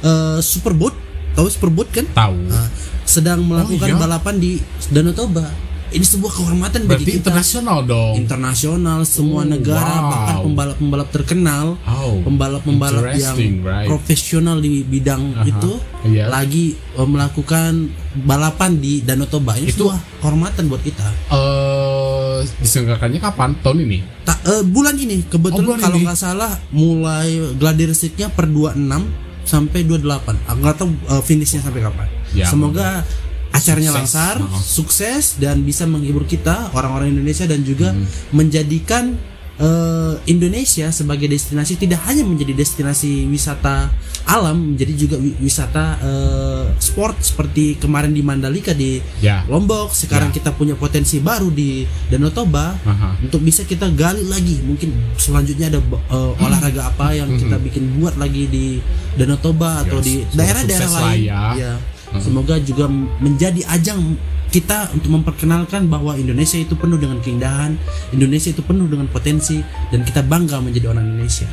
[0.00, 0.96] eh, superboat,
[1.36, 2.06] tahu superboat kan?
[2.16, 2.66] tahu Nah,
[3.04, 4.00] sedang melakukan iya?
[4.00, 4.56] balapan di
[4.88, 5.46] Danau Toba.
[5.92, 7.20] Ini sebuah kehormatan bagi berarti kita.
[7.28, 10.08] internasional dong Internasional, semua Oh, negara, wow.
[10.08, 13.86] bahkan pembalap-pembalap terkenal, Oh, pembalap-pembalap yang right.
[13.86, 15.72] profesional di bidang Aha, itu
[16.06, 16.26] iya.
[16.26, 19.54] lagi eh, melakukan balapan di Danau Toba.
[19.54, 21.06] Ini Itu- sebuah kehormatan buat kita.
[21.30, 22.12] eh
[22.58, 27.28] diselenggarakannya kapan tahun ini Ta- eh, bulan ini kebetulan Oh, bulan kalau nggak salah mulai
[27.54, 29.06] gladi resitnya per 26
[29.42, 33.04] sampai 28 aku nggak tahu eh, finishnya sampai kapan Ya, semoga
[33.52, 34.00] acaranya Sukses.
[34.08, 34.48] lancar Oh.
[34.58, 38.04] sukses dan bisa menghibur kita orang-orang Indonesia dan juga Hmm.
[38.32, 39.14] menjadikan
[39.54, 43.92] eh, Indonesia sebagai destinasi tidak hanya menjadi destinasi wisata
[44.24, 49.44] alam menjadi juga wi- wisata eh, sport seperti kemarin di Mandalika di Ya.
[49.44, 50.40] Lombok sekarang Ya.
[50.40, 53.20] kita punya potensi baru di Danau Toba Aha.
[53.20, 55.78] untuk bisa kita gali lagi mungkin selanjutnya ada
[56.08, 58.80] uh, olahraga apa yang kita bikin buat lagi di
[59.14, 61.42] Danau Toba atau Yes, di semoga daerah-daerah lain ya.
[61.54, 61.72] Ya.
[62.18, 67.72] Semoga juga menjadi ajang kita untuk memperkenalkan bahwa Indonesia itu penuh dengan keindahan
[68.10, 69.56] Indonesia itu penuh dengan potensi
[69.88, 71.48] dan kita bangga menjadi orang Indonesia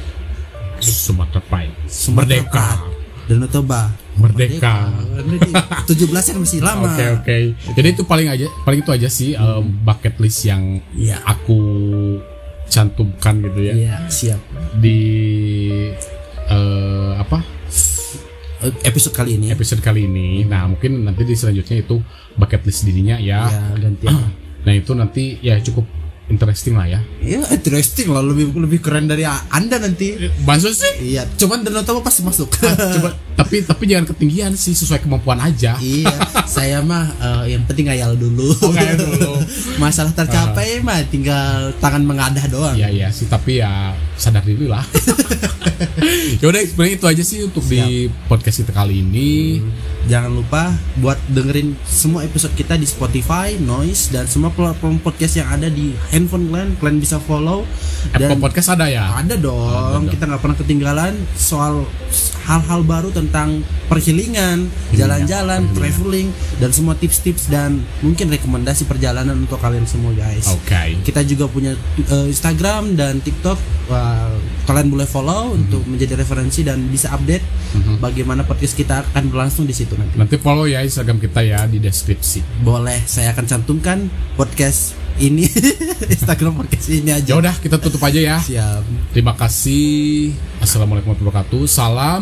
[0.80, 1.76] Sumatera Pride.
[2.12, 2.68] Merdeka.
[3.28, 4.90] Danau Toba Merdeka.
[5.22, 5.86] Merdeka.
[5.86, 7.36] 17 kan masih lama Oke oke.
[7.78, 11.24] Jadi itu paling aja paling itu aja sih um, bucket list yang Iya.
[11.24, 11.60] aku
[12.68, 14.42] cantumkan gitu ya Iya, siap.
[14.76, 15.00] di
[16.50, 16.89] Eh,
[18.60, 20.44] Episode kali ini episode kali ini.
[20.44, 22.04] Nah mungkin nanti di selanjutnya itu
[22.36, 23.48] bucket list dirinya ya.
[23.48, 24.16] ya gantian.
[24.60, 25.88] Nah itu nanti ya cukup
[26.30, 27.00] interesting lah ya.
[27.20, 30.30] Iya, interesting lah lebih lebih keren dari Anda nanti.
[30.46, 30.94] Maksud sih?
[31.18, 32.54] Iya, cuman Danau Toba pasti masuk.
[32.56, 35.80] Coba tapi tapi jangan ketinggian sih sesuai kemampuan aja.
[35.82, 36.12] iya,
[36.60, 38.54] saya mah eh, yang penting ngayal dulu.
[38.62, 39.42] Oh, ngayal dulu.
[39.84, 42.76] Masalah tercapai mah tinggal tangan mengadah doang.
[42.78, 44.86] Iya iya sih tapi ya sadar diri lah.
[46.44, 49.64] ya udah sebenarnya itu aja sih untuk di podcast kita kali ini.
[50.08, 55.48] Jangan lupa buat dengerin semua episode kita di Spotify, Noise dan semua platform podcast yang
[55.48, 56.70] ada di handphone kalian.
[56.76, 57.64] Kalian bisa follow
[58.12, 59.16] Apple dan Podcast ada ya.
[59.16, 60.04] ada dong.
[60.04, 60.12] Ada.
[60.12, 61.88] Kita nggak pernah ketinggalan soal
[62.50, 64.66] hal-hal baru tentang perhilingan,
[64.98, 70.50] jalan-jalan, traveling dan semua tips-tips dan mungkin rekomendasi perjalanan untuk kalian semua guys.
[70.50, 70.98] Oke.
[71.06, 71.78] Kita juga punya
[72.10, 73.58] uh, Instagram dan TikTok.
[73.90, 74.34] Wah,
[74.66, 77.42] kalian boleh follow untuk menjadi referensi dan bisa update
[77.98, 80.18] bagaimana podcast kita akan berlangsung di situ nanti.
[80.18, 82.66] Nanti follow ya Instagram kita ya di deskripsi.
[82.66, 85.46] Boleh, saya akan cantumkan podcast ini
[86.16, 87.36] Instagram podcast ini aja.
[87.36, 88.38] Ya udah kita tutup aja ya.
[88.40, 89.14] Siap.
[89.14, 90.34] Terima kasih.
[90.64, 91.64] Assalamualaikum warahmatullahi wabarakatuh.
[91.68, 92.22] Salam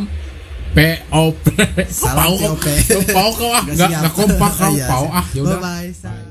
[0.73, 1.43] POP.
[1.89, 2.37] Salam.
[2.37, 2.65] POP.
[3.13, 4.73] Pau kau ah, Nggak enggak kompak kau.
[4.77, 5.59] Iya, Pau ah, ya udah.
[5.61, 6.26] Bye-bye.